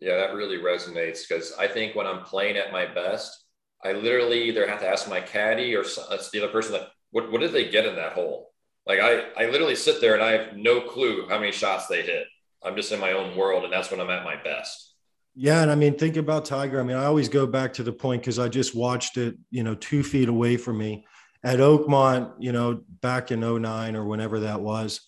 Yeah, 0.00 0.16
that 0.16 0.34
really 0.34 0.58
resonates 0.58 1.28
because 1.28 1.52
I 1.58 1.66
think 1.66 1.94
when 1.94 2.06
I'm 2.06 2.22
playing 2.22 2.56
at 2.56 2.72
my 2.72 2.86
best, 2.86 3.44
I 3.84 3.92
literally 3.92 4.44
either 4.44 4.66
have 4.66 4.80
to 4.80 4.88
ask 4.88 5.08
my 5.08 5.20
caddy 5.20 5.74
or 5.74 5.82
that's 5.82 5.98
uh, 5.98 6.28
the 6.32 6.42
other 6.42 6.52
person 6.52 6.72
that 6.72 6.88
what, 7.10 7.32
what 7.32 7.40
did 7.40 7.52
they 7.52 7.70
get 7.70 7.86
in 7.86 7.96
that 7.96 8.12
hole? 8.12 8.52
Like 8.86 9.00
I, 9.00 9.24
I 9.36 9.50
literally 9.50 9.76
sit 9.76 10.00
there 10.00 10.14
and 10.14 10.22
I 10.22 10.32
have 10.32 10.56
no 10.56 10.80
clue 10.80 11.26
how 11.28 11.38
many 11.38 11.52
shots 11.52 11.86
they 11.86 12.02
hit. 12.02 12.26
I'm 12.62 12.76
just 12.76 12.92
in 12.92 13.00
my 13.00 13.12
own 13.12 13.36
world, 13.36 13.64
and 13.64 13.72
that's 13.72 13.90
when 13.90 14.00
I'm 14.00 14.10
at 14.10 14.24
my 14.24 14.36
best. 14.42 14.94
Yeah, 15.34 15.62
and 15.62 15.70
I 15.70 15.74
mean, 15.74 15.96
think 15.96 16.16
about 16.16 16.44
Tiger. 16.44 16.80
I 16.80 16.82
mean, 16.82 16.96
I 16.96 17.06
always 17.06 17.28
go 17.28 17.46
back 17.46 17.72
to 17.74 17.82
the 17.82 17.92
point 17.92 18.22
because 18.22 18.38
I 18.38 18.48
just 18.48 18.74
watched 18.74 19.16
it, 19.16 19.36
you 19.50 19.62
know, 19.62 19.74
two 19.74 20.02
feet 20.02 20.28
away 20.28 20.56
from 20.56 20.76
me 20.76 21.06
at 21.42 21.58
Oakmont, 21.58 22.32
you 22.38 22.52
know, 22.52 22.82
back 23.00 23.30
in 23.30 23.40
09 23.40 23.96
or 23.96 24.04
whenever 24.04 24.40
that 24.40 24.60
was. 24.60 25.00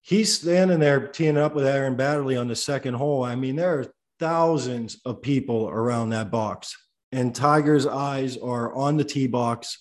He's 0.00 0.32
standing 0.32 0.80
there 0.80 1.06
teeing 1.06 1.36
up 1.36 1.54
with 1.54 1.66
Aaron 1.66 1.96
Baddeley 1.96 2.40
on 2.40 2.48
the 2.48 2.56
second 2.56 2.94
hole. 2.94 3.22
I 3.22 3.36
mean, 3.36 3.56
there 3.56 3.78
are 3.78 3.86
thousands 4.18 5.00
of 5.04 5.22
people 5.22 5.68
around 5.68 6.10
that 6.10 6.30
box, 6.30 6.76
and 7.12 7.34
Tiger's 7.34 7.86
eyes 7.86 8.36
are 8.36 8.74
on 8.74 8.96
the 8.96 9.04
tee 9.04 9.26
box 9.26 9.78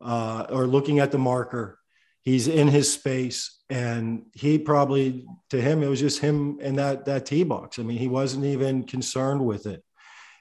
uh, 0.00 0.46
or 0.50 0.66
looking 0.66 0.98
at 0.98 1.12
the 1.12 1.18
marker. 1.18 1.78
He's 2.22 2.48
in 2.48 2.68
his 2.68 2.92
space, 2.92 3.60
and 3.68 4.22
he 4.32 4.58
probably 4.58 5.26
to 5.50 5.60
him 5.60 5.82
it 5.82 5.88
was 5.88 6.00
just 6.00 6.20
him 6.20 6.58
and 6.60 6.78
that 6.78 7.04
that 7.04 7.26
tee 7.26 7.44
box. 7.44 7.78
I 7.78 7.82
mean, 7.82 7.98
he 7.98 8.08
wasn't 8.08 8.46
even 8.46 8.84
concerned 8.84 9.44
with 9.44 9.66
it. 9.66 9.82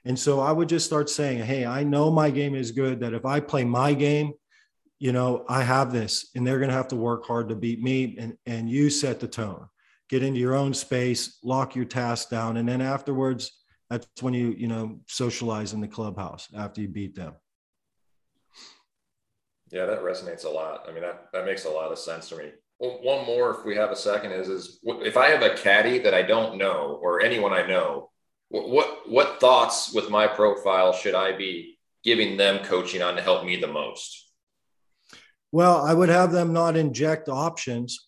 And 0.05 0.17
so 0.17 0.39
I 0.39 0.51
would 0.51 0.69
just 0.69 0.85
start 0.85 1.09
saying, 1.09 1.43
"Hey, 1.43 1.65
I 1.65 1.83
know 1.83 2.11
my 2.11 2.29
game 2.29 2.55
is 2.55 2.71
good. 2.71 3.01
That 3.01 3.13
if 3.13 3.25
I 3.25 3.39
play 3.39 3.63
my 3.63 3.93
game, 3.93 4.33
you 4.99 5.11
know, 5.11 5.45
I 5.49 5.63
have 5.63 5.91
this, 5.91 6.29
and 6.35 6.47
they're 6.47 6.59
going 6.59 6.69
to 6.69 6.75
have 6.75 6.89
to 6.89 6.95
work 6.95 7.25
hard 7.25 7.49
to 7.49 7.55
beat 7.55 7.81
me. 7.81 8.15
And 8.17 8.37
and 8.45 8.69
you 8.69 8.89
set 8.89 9.19
the 9.19 9.27
tone. 9.27 9.67
Get 10.09 10.23
into 10.23 10.39
your 10.39 10.55
own 10.55 10.73
space, 10.73 11.39
lock 11.43 11.75
your 11.75 11.85
task 11.85 12.29
down, 12.29 12.57
and 12.57 12.67
then 12.67 12.81
afterwards, 12.81 13.51
that's 13.89 14.07
when 14.21 14.33
you 14.33 14.53
you 14.57 14.67
know 14.67 14.99
socialize 15.07 15.73
in 15.73 15.81
the 15.81 15.87
clubhouse 15.87 16.47
after 16.55 16.81
you 16.81 16.87
beat 16.87 17.15
them. 17.15 17.33
Yeah, 19.71 19.85
that 19.85 20.03
resonates 20.03 20.45
a 20.45 20.49
lot. 20.49 20.85
I 20.87 20.91
mean, 20.91 21.01
that 21.01 21.27
that 21.33 21.45
makes 21.45 21.65
a 21.65 21.69
lot 21.69 21.91
of 21.91 21.97
sense 21.97 22.29
to 22.29 22.37
me. 22.37 22.51
Well, 22.79 22.99
one 23.01 23.25
more, 23.25 23.51
if 23.51 23.65
we 23.65 23.75
have 23.75 23.91
a 23.91 23.95
second, 23.95 24.31
is 24.33 24.49
is 24.49 24.79
if 24.83 25.17
I 25.17 25.29
have 25.29 25.41
a 25.41 25.55
caddy 25.55 25.99
that 25.99 26.13
I 26.13 26.21
don't 26.21 26.57
know 26.57 26.99
or 27.01 27.21
anyone 27.21 27.53
I 27.53 27.65
know, 27.65 28.11
what 28.49 28.69
what, 28.69 29.09
what 29.09 29.39
thoughts 29.39 29.93
with 29.93 30.09
my 30.09 30.27
profile 30.27 30.93
should 30.93 31.15
I 31.15 31.35
be 31.35 31.79
giving 32.03 32.37
them 32.37 32.63
coaching 32.65 33.01
on 33.01 33.15
to 33.15 33.21
help 33.21 33.45
me 33.45 33.55
the 33.55 33.67
most? 33.67 34.31
Well, 35.51 35.83
I 35.83 35.93
would 35.93 36.09
have 36.09 36.31
them 36.31 36.51
not 36.51 36.75
inject 36.75 37.29
options. 37.29 38.07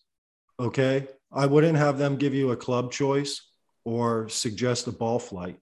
Okay. 0.58 1.06
I 1.36 1.44
wouldn't 1.44 1.76
have 1.76 1.98
them 1.98 2.16
give 2.16 2.32
you 2.32 2.50
a 2.50 2.56
club 2.56 2.90
choice 2.90 3.42
or 3.84 4.28
suggest 4.30 4.86
a 4.86 4.92
ball 4.92 5.18
flight. 5.18 5.58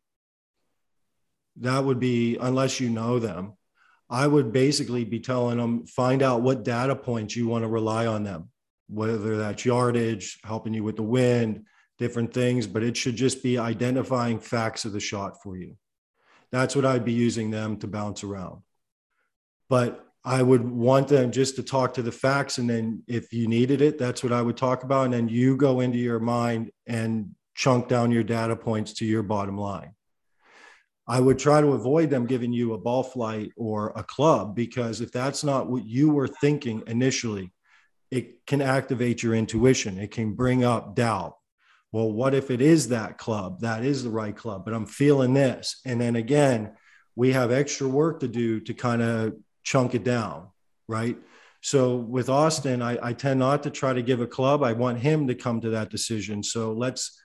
That 1.57 1.85
would 1.85 1.99
be, 1.99 2.37
unless 2.37 2.79
you 2.79 2.89
know 2.89 3.19
them, 3.19 3.55
I 4.09 4.27
would 4.29 4.53
basically 4.53 5.05
be 5.05 5.19
telling 5.19 5.59
them 5.59 5.87
find 5.87 6.23
out 6.23 6.43
what 6.43 6.63
data 6.63 6.95
points 6.95 7.35
you 7.35 7.49
want 7.49 7.65
to 7.65 7.69
rely 7.69 8.07
on 8.07 8.23
them, 8.23 8.51
whether 8.89 9.37
that's 9.37 9.65
yardage, 9.65 10.39
helping 10.45 10.75
you 10.75 10.85
with 10.85 10.95
the 10.95 11.03
wind, 11.03 11.65
different 11.99 12.33
things, 12.33 12.69
but 12.69 12.85
it 12.85 12.97
should 12.97 13.17
just 13.17 13.43
be 13.43 13.59
identifying 13.59 14.39
facts 14.39 14.85
of 14.85 14.93
the 14.93 15.01
shot 15.01 15.43
for 15.43 15.57
you. 15.57 15.77
That's 16.53 16.77
what 16.77 16.85
I'd 16.85 17.05
be 17.05 17.13
using 17.13 17.51
them 17.51 17.79
to 17.79 17.89
bounce 17.89 18.23
around. 18.23 18.63
But 19.69 20.04
I 20.25 20.43
would 20.43 20.67
want 20.67 21.09
them 21.09 21.31
just 21.31 21.57
to 21.57 21.63
talk 21.63 21.95
to 21.95 22.03
the 22.03 22.13
facts. 22.13 22.57
And 22.59 22.69
then 22.69 23.03
if 23.07 23.33
you 23.33 23.47
needed 23.47 23.83
it, 23.83 23.99
that's 23.99 24.23
what 24.23 24.33
I 24.33 24.41
would 24.41 24.57
talk 24.57 24.83
about. 24.83 25.05
And 25.05 25.15
then 25.15 25.29
you 25.29 25.57
go 25.57 25.81
into 25.81 25.99
your 25.99 26.21
mind 26.21 26.71
and 26.87 27.35
chunk 27.55 27.89
down 27.89 28.11
your 28.11 28.23
data 28.23 28.57
points 28.57 28.95
to 28.95 29.05
your 29.05 29.23
bottom 29.23 29.59
line. 29.59 29.93
I 31.07 31.21
would 31.21 31.39
try 31.39 31.61
to 31.61 31.75
avoid 31.75 32.09
them 32.09 32.27
giving 32.27 32.53
you 32.53 32.73
a 32.73 32.79
ball 32.79 33.03
flight 33.03 33.53
or 33.57 33.93
a 33.95 34.03
club 34.03 34.57
because 34.57 35.03
if 35.03 35.13
that's 35.13 35.45
not 35.45 35.69
what 35.69 35.85
you 35.85 36.11
were 36.11 36.29
thinking 36.29 36.83
initially, 36.87 37.53
it 38.11 38.47
can 38.47 38.63
activate 38.63 39.23
your 39.23 39.35
intuition. 39.35 39.99
It 39.99 40.11
can 40.11 40.33
bring 40.33 40.65
up 40.65 40.97
doubt. 40.97 41.37
Well, 41.93 42.11
what 42.11 42.35
if 42.35 42.51
it 42.51 42.63
is 42.63 42.89
that 42.89 43.19
club? 43.19 43.61
That 43.61 43.85
is 43.85 44.03
the 44.03 44.11
right 44.11 44.35
club, 44.35 44.65
but 44.65 44.73
I'm 44.73 44.87
feeling 44.87 45.35
this. 45.35 45.81
And 45.85 46.01
then 46.01 46.17
again, 46.17 46.73
we 47.15 47.33
have 47.33 47.53
extra 47.53 47.87
work 47.87 48.21
to 48.21 48.29
do 48.29 48.61
to 48.61 48.75
kind 48.75 49.03
of 49.03 49.35
chunk 49.65 49.95
it 49.95 50.05
down, 50.05 50.49
right? 50.87 51.17
So 51.65 51.97
with 51.97 52.29
Austin, 52.29 52.83
I, 52.83 52.99
I 53.03 53.13
tend 53.15 53.41
not 53.41 53.63
to 53.63 53.71
try 53.71 53.95
to 53.95 54.03
give 54.03 54.21
a 54.21 54.27
club. 54.27 54.63
I 54.63 54.75
want 54.75 54.99
him 54.99 55.27
to 55.29 55.35
come 55.35 55.63
to 55.63 55.71
that 55.71 55.89
decision. 55.89 56.43
So 56.43 56.73
let's, 56.73 57.19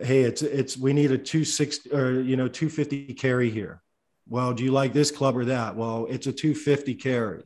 hey, 0.00 0.22
it's 0.22 0.40
it's 0.40 0.78
we 0.78 0.94
need 0.94 1.10
a 1.10 1.18
260 1.18 1.92
or 1.92 2.22
you 2.22 2.36
know 2.36 2.48
250 2.48 3.12
carry 3.12 3.50
here. 3.50 3.82
Well, 4.26 4.54
do 4.54 4.64
you 4.64 4.72
like 4.72 4.94
this 4.94 5.10
club 5.10 5.36
or 5.36 5.44
that? 5.44 5.76
Well, 5.76 6.06
it's 6.08 6.26
a 6.26 6.32
250 6.32 6.94
carry. 6.94 7.42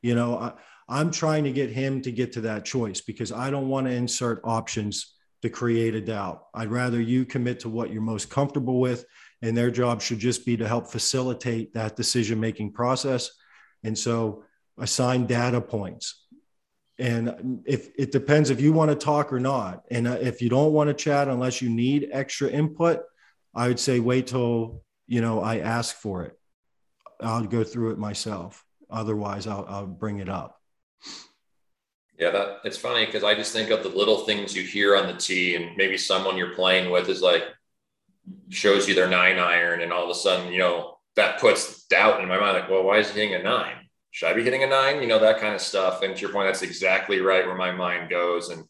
You 0.00 0.14
know, 0.14 0.38
I, 0.38 0.52
I'm 0.88 1.10
trying 1.10 1.42
to 1.42 1.52
get 1.52 1.70
him 1.70 2.02
to 2.02 2.12
get 2.12 2.32
to 2.34 2.42
that 2.42 2.64
choice 2.64 3.00
because 3.00 3.32
I 3.32 3.50
don't 3.50 3.68
want 3.68 3.88
to 3.88 3.92
insert 3.92 4.42
options 4.44 5.16
to 5.42 5.50
create 5.50 5.96
a 5.96 6.00
doubt. 6.00 6.44
I'd 6.54 6.70
rather 6.70 7.00
you 7.00 7.24
commit 7.24 7.58
to 7.60 7.68
what 7.68 7.92
you're 7.92 8.00
most 8.00 8.30
comfortable 8.30 8.78
with, 8.78 9.06
and 9.42 9.56
their 9.56 9.72
job 9.72 10.00
should 10.00 10.20
just 10.20 10.46
be 10.46 10.56
to 10.58 10.68
help 10.68 10.86
facilitate 10.86 11.74
that 11.74 11.96
decision 11.96 12.38
making 12.38 12.74
process 12.74 13.30
and 13.84 13.96
so 13.96 14.44
assign 14.78 15.26
data 15.26 15.60
points. 15.60 16.26
And 16.98 17.62
if 17.66 17.90
it 17.98 18.12
depends 18.12 18.50
if 18.50 18.60
you 18.60 18.72
want 18.72 18.90
to 18.90 18.96
talk 18.96 19.32
or 19.32 19.40
not. 19.40 19.84
And 19.90 20.06
uh, 20.06 20.18
if 20.20 20.40
you 20.40 20.48
don't 20.48 20.72
want 20.72 20.88
to 20.88 20.94
chat 20.94 21.28
unless 21.28 21.60
you 21.60 21.68
need 21.68 22.08
extra 22.12 22.48
input, 22.48 23.02
I 23.54 23.68
would 23.68 23.80
say 23.80 24.00
wait 24.00 24.26
till, 24.28 24.82
you 25.06 25.20
know, 25.20 25.40
I 25.40 25.58
ask 25.58 25.94
for 25.96 26.24
it. 26.24 26.38
I'll 27.20 27.44
go 27.44 27.64
through 27.64 27.92
it 27.92 27.98
myself. 27.98 28.64
Otherwise, 28.90 29.46
I'll, 29.46 29.64
I'll 29.68 29.86
bring 29.86 30.18
it 30.18 30.28
up. 30.28 30.60
Yeah, 32.18 32.30
that 32.30 32.60
it's 32.64 32.76
funny 32.76 33.06
because 33.06 33.24
I 33.24 33.34
just 33.34 33.52
think 33.52 33.70
of 33.70 33.82
the 33.82 33.88
little 33.88 34.18
things 34.18 34.54
you 34.54 34.62
hear 34.62 34.96
on 34.96 35.08
the 35.08 35.14
tee, 35.14 35.56
and 35.56 35.76
maybe 35.76 35.98
someone 35.98 36.36
you're 36.36 36.54
playing 36.54 36.92
with 36.92 37.08
is 37.08 37.20
like 37.20 37.42
shows 38.50 38.88
you 38.88 38.94
their 38.94 39.08
nine 39.08 39.38
iron, 39.38 39.80
and 39.80 39.92
all 39.92 40.04
of 40.04 40.10
a 40.10 40.14
sudden, 40.14 40.52
you 40.52 40.58
know, 40.58 40.93
that 41.16 41.40
puts 41.40 41.84
doubt 41.86 42.20
in 42.20 42.28
my 42.28 42.38
mind 42.38 42.58
like, 42.58 42.70
well, 42.70 42.84
why 42.84 42.98
is 42.98 43.10
he 43.10 43.20
hitting 43.20 43.34
a 43.34 43.42
nine? 43.42 43.76
Should 44.10 44.28
I 44.28 44.32
be 44.34 44.44
hitting 44.44 44.62
a 44.62 44.66
nine? 44.66 45.00
You 45.02 45.08
know, 45.08 45.18
that 45.18 45.40
kind 45.40 45.54
of 45.54 45.60
stuff. 45.60 46.02
And 46.02 46.14
to 46.14 46.20
your 46.20 46.32
point, 46.32 46.48
that's 46.48 46.62
exactly 46.62 47.20
right 47.20 47.46
where 47.46 47.56
my 47.56 47.72
mind 47.72 48.10
goes 48.10 48.48
and 48.48 48.64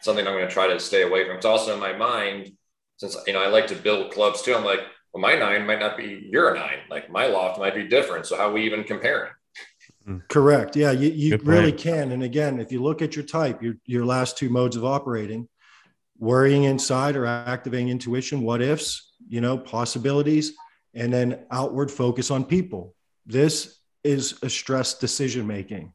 something 0.00 0.26
I'm 0.26 0.34
going 0.34 0.46
to 0.46 0.52
try 0.52 0.68
to 0.68 0.80
stay 0.80 1.02
away 1.02 1.26
from. 1.26 1.36
It's 1.36 1.46
also 1.46 1.74
in 1.74 1.80
my 1.80 1.94
mind, 1.94 2.52
since, 2.96 3.16
you 3.26 3.32
know, 3.32 3.42
I 3.42 3.48
like 3.48 3.66
to 3.68 3.74
build 3.74 4.12
clubs 4.12 4.42
too. 4.42 4.54
I'm 4.54 4.64
like, 4.64 4.80
well, 5.12 5.20
my 5.20 5.34
nine 5.34 5.66
might 5.66 5.80
not 5.80 5.96
be 5.96 6.28
your 6.30 6.54
nine. 6.54 6.78
Like 6.90 7.10
my 7.10 7.26
loft 7.26 7.58
might 7.58 7.74
be 7.74 7.88
different. 7.88 8.26
So 8.26 8.36
how 8.36 8.50
are 8.50 8.52
we 8.52 8.64
even 8.64 8.84
comparing? 8.84 9.32
Correct. 10.28 10.76
Yeah, 10.76 10.92
you, 10.92 11.10
you 11.10 11.36
really 11.42 11.72
can. 11.72 12.12
And 12.12 12.22
again, 12.22 12.60
if 12.60 12.70
you 12.70 12.80
look 12.80 13.02
at 13.02 13.16
your 13.16 13.24
type, 13.24 13.60
your, 13.62 13.74
your 13.86 14.04
last 14.04 14.38
two 14.38 14.48
modes 14.48 14.76
of 14.76 14.84
operating, 14.84 15.48
worrying 16.18 16.64
inside 16.64 17.16
or 17.16 17.26
activating 17.26 17.88
intuition, 17.88 18.42
what 18.42 18.62
ifs, 18.62 19.12
you 19.28 19.40
know, 19.40 19.58
possibilities, 19.58 20.52
and 20.96 21.12
then 21.12 21.44
outward 21.50 21.90
focus 21.90 22.30
on 22.30 22.44
people. 22.44 22.94
This 23.26 23.78
is 24.02 24.38
a 24.42 24.48
stress 24.48 24.98
decision 24.98 25.46
making. 25.46 25.92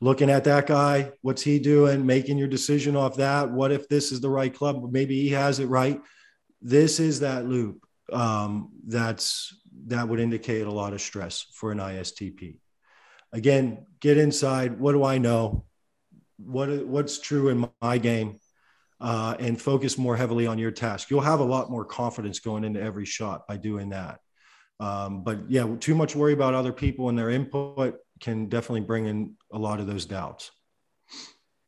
Looking 0.00 0.28
at 0.28 0.44
that 0.44 0.66
guy, 0.66 1.12
what's 1.22 1.42
he 1.42 1.58
doing? 1.58 2.04
Making 2.04 2.36
your 2.36 2.48
decision 2.48 2.94
off 2.94 3.16
that. 3.16 3.50
What 3.50 3.72
if 3.72 3.88
this 3.88 4.12
is 4.12 4.20
the 4.20 4.28
right 4.28 4.52
club? 4.52 4.92
Maybe 4.92 5.22
he 5.22 5.30
has 5.30 5.60
it 5.60 5.66
right. 5.66 6.00
This 6.60 7.00
is 7.00 7.20
that 7.20 7.46
loop. 7.46 7.86
Um, 8.12 8.70
that's 8.86 9.56
that 9.86 10.06
would 10.06 10.20
indicate 10.20 10.66
a 10.66 10.70
lot 10.70 10.92
of 10.92 11.00
stress 11.00 11.46
for 11.54 11.72
an 11.72 11.78
ISTP. 11.78 12.58
Again, 13.32 13.86
get 14.00 14.18
inside. 14.18 14.78
What 14.78 14.92
do 14.92 15.04
I 15.04 15.16
know? 15.18 15.64
What 16.36 16.86
what's 16.86 17.18
true 17.18 17.48
in 17.48 17.68
my 17.80 17.98
game? 17.98 18.40
Uh, 19.00 19.36
and 19.38 19.60
focus 19.60 19.98
more 19.98 20.16
heavily 20.16 20.46
on 20.46 20.58
your 20.58 20.70
task. 20.70 21.10
You'll 21.10 21.20
have 21.20 21.40
a 21.40 21.44
lot 21.44 21.70
more 21.70 21.84
confidence 21.84 22.40
going 22.40 22.64
into 22.64 22.80
every 22.80 23.04
shot 23.04 23.46
by 23.46 23.56
doing 23.56 23.90
that. 23.90 24.20
Um, 24.80 25.22
but 25.22 25.50
yeah, 25.50 25.76
too 25.80 25.94
much 25.94 26.16
worry 26.16 26.32
about 26.32 26.54
other 26.54 26.72
people 26.72 27.08
and 27.08 27.18
their 27.18 27.30
input 27.30 27.98
can 28.20 28.48
definitely 28.48 28.80
bring 28.80 29.06
in 29.06 29.34
a 29.52 29.58
lot 29.58 29.80
of 29.80 29.86
those 29.86 30.04
doubts. 30.04 30.50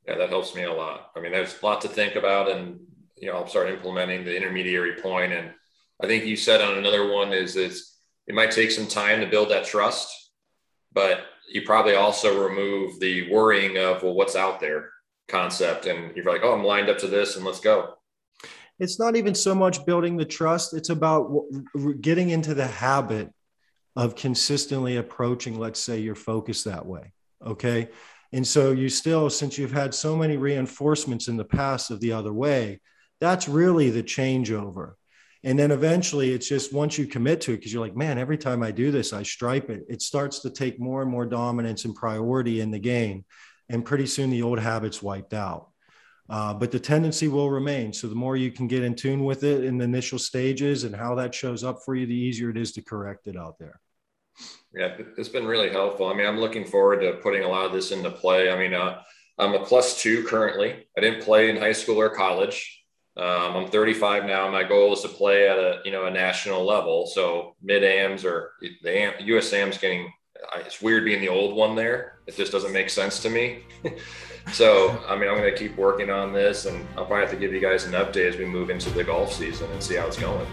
Yeah, 0.07 0.19
that 0.19 0.29
helps 0.29 0.55
me 0.55 0.65
a 0.65 0.73
lot. 0.73 1.11
I 1.17 1.21
mean, 1.21 1.33
there's 1.33 1.61
a 1.61 1.65
lot 1.65 1.81
to 1.83 1.89
think 1.89 2.15
about, 2.15 2.51
and 2.51 2.81
you 3.17 3.29
know, 3.29 3.37
I'll 3.37 3.49
start 3.49 3.71
implementing 3.71 4.25
the 4.25 4.37
intermediary 4.37 5.01
point. 5.01 5.33
And 5.33 5.51
I 6.03 6.07
think 6.07 6.25
you 6.25 6.37
said 6.37 6.61
on 6.61 6.79
another 6.79 7.11
one 7.13 7.33
is 7.33 7.57
it's 7.57 7.99
it 8.27 8.35
might 8.35 8.51
take 8.51 8.71
some 8.71 8.87
time 8.87 9.21
to 9.21 9.27
build 9.27 9.51
that 9.51 9.65
trust, 9.65 10.09
but 10.93 11.25
you 11.53 11.63
probably 11.63 11.95
also 11.95 12.49
remove 12.49 12.99
the 12.99 13.31
worrying 13.31 13.79
of 13.79 14.03
well, 14.03 14.15
what's 14.15 14.37
out 14.37 14.61
there 14.61 14.91
concept, 15.29 15.87
and 15.87 16.15
you're 16.17 16.25
like, 16.25 16.43
oh, 16.45 16.53
I'm 16.53 16.65
lined 16.65 16.89
up 16.89 16.99
to 16.99 17.09
this, 17.09 17.37
and 17.37 17.45
let's 17.45 17.61
go 17.61 17.97
it's 18.79 18.99
not 18.99 19.17
even 19.17 19.35
so 19.35 19.55
much 19.55 19.85
building 19.87 20.17
the 20.17 20.25
trust 20.25 20.75
it's 20.75 20.91
about 20.91 21.31
getting 22.01 22.31
into 22.31 22.55
the 22.55 22.67
habit 22.67 23.31
of 23.95 24.15
consistently 24.15 24.97
approaching 24.97 25.59
let's 25.59 25.81
say 25.81 25.99
your 25.99 26.15
focus 26.15 26.65
that 26.65 26.85
way 26.85 27.13
okay? 27.45 27.89
And 28.33 28.47
so 28.47 28.73
you 28.73 28.89
still 28.89 29.31
since 29.31 29.59
you've 29.59 29.73
had 29.73 29.95
so 29.95 30.17
many 30.17 30.37
reinforcements 30.37 31.29
in 31.29 31.37
the 31.37 31.45
past 31.45 31.91
of 31.91 32.01
the 32.01 32.13
other 32.13 32.33
way 32.33 32.81
that's 33.19 33.49
really 33.49 33.89
the 33.89 34.03
changeover. 34.03 34.93
And 35.43 35.59
then 35.59 35.71
eventually 35.71 36.33
it's 36.33 36.49
just 36.49 36.73
once 36.73 36.99
you 36.99 37.07
commit 37.07 37.41
to 37.43 37.53
it 37.53 37.59
because 37.59 37.73
you're 37.73 37.85
like 37.85 37.97
man 37.97 38.19
every 38.19 38.37
time 38.37 38.63
i 38.63 38.71
do 38.71 38.91
this 38.91 39.13
i 39.13 39.23
stripe 39.23 39.71
it 39.71 39.85
it 39.89 40.03
starts 40.03 40.41
to 40.41 40.51
take 40.51 40.81
more 40.81 41.03
and 41.03 41.11
more 41.11 41.25
dominance 41.25 41.85
and 41.85 41.95
priority 41.95 42.61
in 42.61 42.71
the 42.71 42.79
game. 42.79 43.25
And 43.69 43.85
pretty 43.85 44.07
soon 44.07 44.31
the 44.31 44.43
old 44.43 44.61
habits 44.61 45.03
wiped 45.03 45.35
out 45.35 45.71
Uh, 46.29 46.53
but 46.53 46.73
the 46.73 46.81
tendency 46.81 47.29
will 47.29 47.51
remain. 47.51 47.93
So 47.93 48.09
the 48.09 48.15
more 48.15 48.37
you 48.37 48.51
can 48.51 48.67
get 48.67 48.83
in 48.83 48.95
tune 48.95 49.25
with 49.25 49.45
it 49.45 49.65
in 49.65 49.79
the 49.79 49.85
initial 49.85 50.19
stages 50.19 50.85
and 50.85 50.95
how 50.95 51.15
that 51.17 51.35
shows 51.35 51.63
up 51.63 51.81
for 51.85 51.95
you, 51.95 52.07
the 52.07 52.15
easier 52.15 52.51
it 52.51 52.57
is 52.57 52.73
to 52.73 52.83
correct 52.83 53.29
it 53.29 53.37
out 53.37 53.59
there. 53.59 53.81
Yeah, 54.75 54.97
it's 55.17 55.29
been 55.29 55.47
really 55.47 55.71
helpful. 55.71 56.07
I 56.07 56.15
mean, 56.15 56.27
I'm 56.27 56.39
looking 56.39 56.65
forward 56.65 57.01
to 57.01 57.13
putting 57.23 57.45
a 57.45 57.49
lot 57.49 57.65
of 57.65 57.73
this 57.73 57.93
into 57.93 58.11
play. 58.11 58.51
I 58.51 58.59
mean, 58.59 58.75
uh, 58.75 59.03
I'm 59.39 59.55
a 59.55 59.65
plus 59.65 60.01
two 60.01 60.25
currently. 60.25 60.87
I 60.97 61.01
didn't 61.01 61.23
play 61.23 61.49
in 61.49 61.57
high 61.57 61.73
school 61.73 62.01
or 62.01 62.11
college. 62.11 62.85
Um, 63.17 63.57
I'm 63.57 63.69
35 63.69 64.27
now. 64.27 64.51
My 64.51 64.63
goal 64.63 64.93
is 64.93 65.01
to 65.01 65.09
play 65.09 65.49
at 65.49 65.57
a 65.57 65.81
you 65.85 65.91
know 65.91 66.05
a 66.05 66.11
national 66.11 66.65
level. 66.65 67.07
So 67.07 67.57
mid 67.63 67.83
AMs 67.83 68.25
or 68.25 68.53
the 68.61 68.91
AM, 68.91 69.15
getting. 69.71 70.13
It's 70.57 70.83
weird 70.83 71.07
being 71.07 71.23
the 71.23 71.31
old 71.31 71.57
one 71.57 71.75
there. 71.75 72.19
It 72.27 72.37
just 72.37 72.53
doesn't 72.53 72.73
make 72.73 72.91
sense 72.91 73.21
to 73.21 73.31
me. 73.31 73.63
so 74.53 75.03
I 75.09 75.17
mean, 75.17 75.29
I'm 75.29 75.37
going 75.37 75.53
to 75.53 75.59
keep 75.59 75.77
working 75.77 76.11
on 76.11 76.33
this, 76.33 76.67
and 76.67 76.87
I'll 76.97 77.07
probably 77.07 77.23
have 77.23 77.31
to 77.31 77.37
give 77.37 77.53
you 77.53 77.61
guys 77.61 77.85
an 77.85 77.93
update 77.93 78.29
as 78.29 78.37
we 78.37 78.45
move 78.45 78.71
into 78.71 78.91
the 78.91 79.05
golf 79.05 79.33
season 79.33 79.71
and 79.73 79.83
see 79.83 79.97
how 79.97 80.07
it's 80.07 80.19
going. 80.19 80.47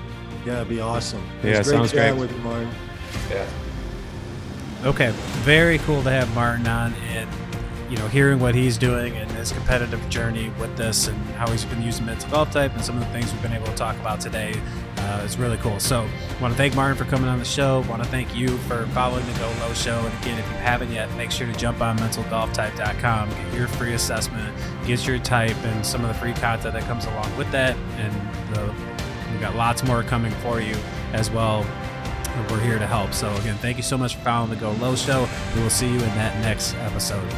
Yeah, 0.45 0.57
it'd 0.57 0.69
be 0.69 0.81
awesome. 0.81 1.25
Yeah, 1.43 1.59
it's 1.59 1.69
sounds 1.69 1.91
great. 1.91 2.15
With 2.15 2.31
you, 2.31 2.37
Martin. 2.39 2.69
Yeah. 3.29 3.47
Okay, 4.83 5.11
very 5.43 5.77
cool 5.79 6.03
to 6.03 6.09
have 6.09 6.33
Martin 6.35 6.67
on 6.67 6.93
and 6.93 7.29
you 7.93 7.99
know 7.99 8.07
hearing 8.07 8.39
what 8.39 8.55
he's 8.55 8.75
doing 8.75 9.15
and 9.17 9.29
his 9.33 9.51
competitive 9.51 10.01
journey 10.09 10.51
with 10.59 10.75
this 10.75 11.07
and 11.07 11.15
how 11.35 11.47
he's 11.51 11.63
been 11.63 11.83
using 11.83 12.03
mental 12.07 12.27
golf 12.31 12.49
type 12.49 12.73
and 12.73 12.83
some 12.83 12.97
of 12.97 13.05
the 13.05 13.13
things 13.13 13.31
we've 13.31 13.41
been 13.43 13.53
able 13.53 13.67
to 13.67 13.75
talk 13.75 13.95
about 13.97 14.19
today 14.19 14.59
uh, 14.97 15.21
is 15.23 15.37
really 15.37 15.57
cool. 15.57 15.79
So, 15.79 15.99
I 15.99 16.41
want 16.41 16.53
to 16.53 16.57
thank 16.57 16.75
Martin 16.75 16.97
for 16.97 17.05
coming 17.05 17.29
on 17.29 17.37
the 17.37 17.45
show. 17.45 17.81
want 17.81 18.03
to 18.03 18.09
thank 18.09 18.35
you 18.35 18.57
for 18.59 18.87
following 18.87 19.23
the 19.27 19.33
Go 19.33 19.53
Low 19.59 19.73
Show. 19.75 19.99
And 19.99 20.23
again, 20.23 20.39
if 20.39 20.47
you 20.47 20.55
haven't 20.55 20.91
yet, 20.91 21.13
make 21.15 21.29
sure 21.29 21.45
to 21.45 21.53
jump 21.53 21.81
on 21.81 21.99
mentalgolftype.com, 21.99 23.29
get 23.29 23.53
your 23.53 23.67
free 23.67 23.93
assessment, 23.93 24.57
get 24.87 25.05
your 25.05 25.19
type, 25.19 25.57
and 25.63 25.85
some 25.85 26.01
of 26.01 26.07
the 26.07 26.15
free 26.15 26.33
content 26.33 26.73
that 26.73 26.83
comes 26.83 27.05
along 27.05 27.37
with 27.37 27.51
that. 27.51 27.77
And 27.97 28.55
the, 28.55 28.73
we've 29.31 29.41
got 29.41 29.55
lots 29.55 29.83
more 29.83 30.01
coming 30.01 30.31
for 30.41 30.61
you 30.61 30.75
as 31.13 31.29
well 31.29 31.63
we're 32.49 32.59
here 32.61 32.79
to 32.79 32.87
help. 32.87 33.13
So, 33.13 33.31
again, 33.35 33.55
thank 33.57 33.77
you 33.77 33.83
so 33.83 33.95
much 33.95 34.15
for 34.15 34.21
following 34.21 34.49
the 34.49 34.55
Go 34.55 34.71
Low 34.71 34.95
Show. 34.95 35.29
We 35.55 35.61
will 35.61 35.69
see 35.69 35.85
you 35.85 35.93
in 35.93 35.99
that 35.99 36.35
next 36.41 36.73
episode. 36.77 37.31